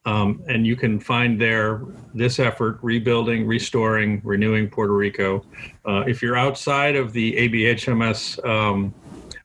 um, 0.05 0.43
and 0.49 0.67
you 0.67 0.77
can 0.77 0.99
find 0.99 1.41
there 1.41 1.83
this 2.15 2.39
effort 2.39 2.79
rebuilding, 2.83 3.47
restoring, 3.47 4.21
renewing 4.25 4.69
Puerto 4.69 4.95
Rico. 4.95 5.45
Uh, 5.87 6.01
if 6.07 6.23
you're 6.23 6.37
outside 6.37 6.97
of 6.97 7.13
the 7.13 7.37
ABHMS 7.37 8.45
um, 8.45 8.93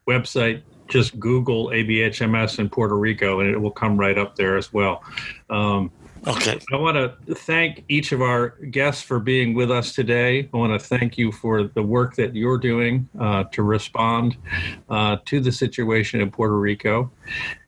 website, 0.08 0.64
just 0.88 1.20
Google 1.20 1.68
ABHMS 1.68 2.60
in 2.60 2.70
Puerto 2.70 2.98
Rico 2.98 3.42
and 3.42 3.50
it 3.50 3.58
will 3.58 3.72
come 3.72 3.98
right 3.98 4.18
up 4.18 4.36
there 4.36 4.58
as 4.58 4.72
well. 4.74 5.04
Um, 5.50 5.92
Okay. 6.28 6.60
I 6.74 6.76
want 6.76 6.98
to 6.98 7.14
thank 7.36 7.86
each 7.88 8.12
of 8.12 8.22
our 8.22 8.50
guests 8.70 9.02
for 9.02 9.18
being 9.20 9.54
with 9.54 9.72
us 9.72 9.96
today. 9.96 10.50
I 10.54 10.58
want 10.58 10.78
to 10.80 10.88
thank 10.88 11.18
you 11.18 11.32
for 11.32 11.64
the 11.64 11.82
work 11.82 12.18
that 12.18 12.36
you're 12.36 12.58
doing 12.58 13.08
uh, 13.18 13.46
to 13.54 13.64
respond 13.64 14.36
uh, 14.90 15.16
to 15.24 15.40
the 15.40 15.54
situation 15.54 16.20
in 16.20 16.30
Puerto 16.30 16.60
Rico. 16.60 17.10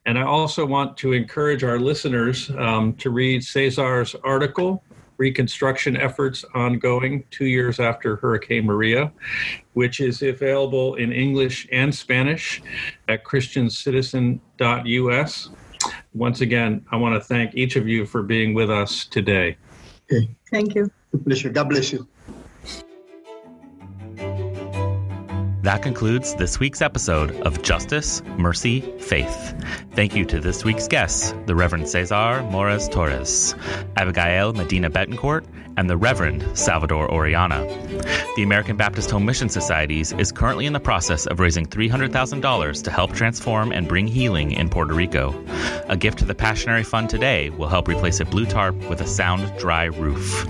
And 0.05 0.19
I 0.19 0.23
also 0.23 0.65
want 0.65 0.97
to 0.97 1.13
encourage 1.13 1.63
our 1.63 1.79
listeners 1.79 2.51
um, 2.57 2.95
to 2.95 3.11
read 3.11 3.45
Cesar's 3.45 4.13
article, 4.25 4.83
Reconstruction 5.15 5.95
Efforts 5.95 6.43
Ongoing 6.53 7.23
Two 7.31 7.45
Years 7.45 7.79
After 7.79 8.17
Hurricane 8.17 8.65
Maria, 8.65 9.09
which 9.73 10.01
is 10.01 10.21
available 10.21 10.95
in 10.95 11.13
English 11.13 11.65
and 11.71 11.95
Spanish 11.95 12.61
at 13.07 13.23
ChristianCitizen.us. 13.23 15.49
Once 16.13 16.41
again, 16.41 16.85
I 16.91 16.97
want 16.97 17.15
to 17.15 17.21
thank 17.21 17.55
each 17.55 17.75
of 17.75 17.87
you 17.87 18.05
for 18.05 18.23
being 18.23 18.53
with 18.53 18.69
us 18.69 19.05
today. 19.05 19.57
Okay. 20.11 20.29
Thank 20.51 20.75
you. 20.75 20.91
Pleasure. 21.23 21.49
God 21.49 21.69
bless 21.69 21.91
you. 21.91 22.07
That 25.61 25.81
concludes 25.81 26.35
this 26.35 26.59
week's 26.59 26.81
episode 26.81 27.31
of 27.41 27.61
Justice, 27.61 28.23
Mercy, 28.37 28.81
Faith. 28.99 29.53
Thank 29.99 30.15
you 30.15 30.23
to 30.27 30.39
this 30.39 30.63
week's 30.63 30.88
guests, 30.88 31.33
the 31.45 31.53
Reverend 31.53 31.89
Cesar 31.89 32.41
Morez 32.53 32.89
Torres, 32.89 33.53
Abigail 33.97 34.53
Medina 34.53 34.89
Betancourt, 34.89 35.45
and 35.75 35.89
the 35.89 35.97
Reverend 35.97 36.45
Salvador 36.57 37.09
Orellana. 37.09 37.65
The 38.35 38.43
American 38.43 38.77
Baptist 38.77 39.12
Home 39.12 39.25
Mission 39.25 39.49
Societies 39.49 40.12
is 40.13 40.31
currently 40.31 40.65
in 40.65 40.73
the 40.73 40.79
process 40.79 41.25
of 41.25 41.39
raising 41.39 41.65
$300,000 41.65 42.83
to 42.83 42.91
help 42.91 43.13
transform 43.13 43.71
and 43.71 43.88
bring 43.88 44.07
healing 44.07 44.51
in 44.51 44.69
Puerto 44.69 44.93
Rico. 44.93 45.33
A 45.88 45.97
gift 45.97 46.19
to 46.19 46.25
the 46.25 46.35
Passionary 46.35 46.85
Fund 46.85 47.09
today 47.09 47.49
will 47.49 47.67
help 47.67 47.88
replace 47.88 48.19
a 48.19 48.25
blue 48.25 48.45
tarp 48.45 48.75
with 48.89 49.01
a 49.01 49.07
sound, 49.07 49.51
dry 49.57 49.85
roof. 49.85 50.45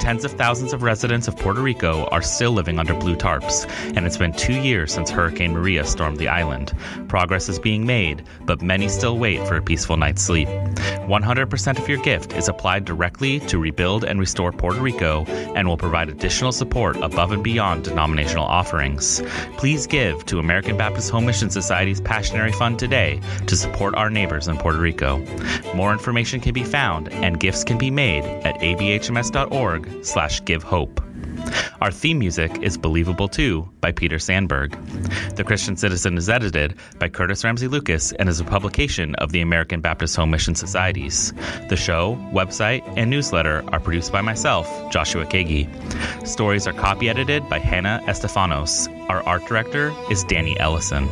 Tens 0.00 0.24
of 0.24 0.32
thousands 0.32 0.72
of 0.72 0.82
residents 0.82 1.28
of 1.28 1.36
Puerto 1.36 1.62
Rico 1.62 2.04
are 2.06 2.22
still 2.22 2.52
living 2.52 2.78
under 2.78 2.94
blue 2.94 3.16
tarps, 3.16 3.66
and 3.96 4.06
it's 4.06 4.18
been 4.18 4.32
two 4.32 4.60
years 4.60 4.92
since 4.92 5.10
Hurricane 5.10 5.52
Maria 5.52 5.84
stormed 5.84 6.18
the 6.18 6.28
island. 6.28 6.72
Progress 7.08 7.48
is 7.48 7.58
being 7.58 7.86
made, 7.86 8.22
but 8.42 8.60
many 8.60 8.88
still 8.94 9.18
wait 9.18 9.46
for 9.46 9.56
a 9.56 9.62
peaceful 9.62 9.96
night's 9.96 10.22
sleep. 10.22 10.48
100% 10.48 11.78
of 11.78 11.88
your 11.88 11.98
gift 11.98 12.32
is 12.32 12.48
applied 12.48 12.84
directly 12.84 13.40
to 13.40 13.58
rebuild 13.58 14.04
and 14.04 14.18
restore 14.20 14.52
Puerto 14.52 14.80
Rico 14.80 15.24
and 15.54 15.68
will 15.68 15.76
provide 15.76 16.08
additional 16.08 16.52
support 16.52 16.96
above 16.96 17.32
and 17.32 17.42
beyond 17.42 17.84
denominational 17.84 18.44
offerings. 18.44 19.22
Please 19.56 19.86
give 19.86 20.24
to 20.26 20.38
American 20.38 20.76
Baptist 20.76 21.10
Home 21.10 21.26
Mission 21.26 21.50
Society's 21.50 22.00
Passionary 22.00 22.54
Fund 22.54 22.78
today 22.78 23.20
to 23.46 23.56
support 23.56 23.94
our 23.96 24.10
neighbors 24.10 24.48
in 24.48 24.56
Puerto 24.56 24.78
Rico. 24.78 25.18
More 25.74 25.92
information 25.92 26.40
can 26.40 26.54
be 26.54 26.64
found 26.64 27.12
and 27.12 27.40
gifts 27.40 27.64
can 27.64 27.78
be 27.78 27.90
made 27.90 28.24
at 28.44 28.56
abhms.org 28.60 30.04
slash 30.04 30.44
give 30.44 30.62
hope. 30.62 31.00
Our 31.80 31.90
theme 31.90 32.18
music 32.18 32.62
is 32.62 32.78
Believable 32.78 33.28
Too 33.28 33.68
by 33.80 33.92
Peter 33.92 34.18
Sandberg. 34.18 34.76
The 35.36 35.44
Christian 35.44 35.76
Citizen 35.76 36.16
is 36.16 36.28
edited 36.28 36.76
by 36.98 37.08
Curtis 37.08 37.44
Ramsey 37.44 37.68
Lucas 37.68 38.12
and 38.12 38.28
is 38.28 38.40
a 38.40 38.44
publication 38.44 39.14
of 39.16 39.32
the 39.32 39.40
American 39.40 39.80
Baptist 39.80 40.16
Home 40.16 40.30
Mission 40.30 40.54
Societies. 40.54 41.32
The 41.68 41.76
show, 41.76 42.16
website, 42.32 42.82
and 42.96 43.10
newsletter 43.10 43.64
are 43.72 43.80
produced 43.80 44.12
by 44.12 44.20
myself, 44.20 44.66
Joshua 44.90 45.26
Kagi. 45.26 45.68
Stories 46.26 46.66
are 46.66 46.72
copy 46.72 47.08
edited 47.08 47.48
by 47.48 47.58
Hannah 47.58 48.00
Estefanos. 48.06 48.88
Our 49.10 49.22
art 49.24 49.44
director 49.46 49.92
is 50.10 50.24
Danny 50.24 50.58
Ellison. 50.58 51.06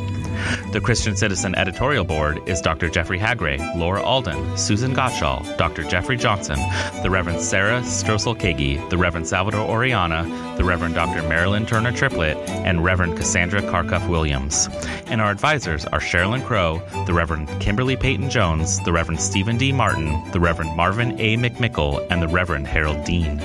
The 0.73 0.81
Christian 0.81 1.15
Citizen 1.17 1.55
editorial 1.55 2.05
board 2.05 2.41
is 2.49 2.61
Dr. 2.61 2.89
Jeffrey 2.89 3.19
Haggray, 3.19 3.59
Laura 3.77 4.03
Alden, 4.03 4.57
Susan 4.57 4.95
Gottschall, 4.95 5.57
Dr. 5.59 5.85
Jeffrey 5.85 6.17
Johnson, 6.17 6.59
the 7.03 7.11
Reverend 7.11 7.41
Sarah 7.41 7.81
Strosel 7.83 8.39
Kagi, 8.39 8.79
the 8.89 8.97
Reverend 8.97 9.29
Salvador 9.29 9.69
Orellana, 9.69 10.22
the 10.57 10.65
Reverend 10.65 10.95
Dr. 10.95 11.23
Marilyn 11.29 11.67
Turner 11.67 11.93
Triplett, 11.93 12.37
and 12.49 12.83
Reverend 12.85 13.17
Cassandra 13.17 13.63
Carkuff 13.63 14.09
Williams. 14.09 14.69
And 15.07 15.21
our 15.21 15.31
advisors 15.31 15.85
are 15.87 16.01
Sherilyn 16.01 16.45
Crow, 16.45 16.83
the 17.07 17.15
Reverend 17.15 17.49
Kimberly 17.61 17.97
Peyton 17.97 18.31
Jones, 18.31 18.81
the 18.85 18.93
Reverend 18.93 19.21
Stephen 19.21 19.59
D. 19.59 19.73
Martin, 19.73 20.23
the 20.33 20.41
Reverend 20.41 20.77
Marvin 20.77 21.19
A. 21.21 21.37
McMickle, 21.37 22.05
and 22.11 22.23
the 22.23 22.29
Reverend 22.29 22.67
Harold 22.67 23.05
Dean. 23.05 23.39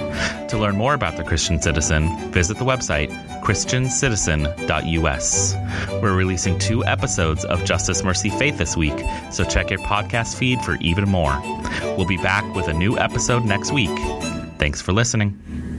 To 0.50 0.58
learn 0.58 0.78
more 0.78 0.94
about 0.94 1.18
the 1.18 1.24
Christian 1.24 1.62
Citizen, 1.62 2.32
visit 2.32 2.58
the 2.58 2.66
website 2.66 3.12
christiancitizen.us. 3.42 5.56
We're 6.02 6.16
releasing 6.16 6.60
two 6.60 6.84
episodes 6.86 7.46
of 7.46 7.64
Justice, 7.64 8.04
Mercy, 8.04 8.30
Faith 8.30 8.58
this 8.58 8.76
week, 8.76 9.00
so 9.32 9.46
check 9.46 9.70
your 9.70 9.80
podcast 9.80 10.36
feed 10.36 10.60
for 10.62 10.76
even 10.82 11.08
more. 11.08 11.40
We'll 11.98 12.08
be 12.08 12.18
back 12.18 12.44
with 12.56 12.68
a 12.68 12.74
new 12.74 12.98
episode 12.98 13.46
next 13.46 13.72
week. 13.72 13.98
Thanks 14.58 14.82
for 14.82 14.92
listening. 14.92 15.77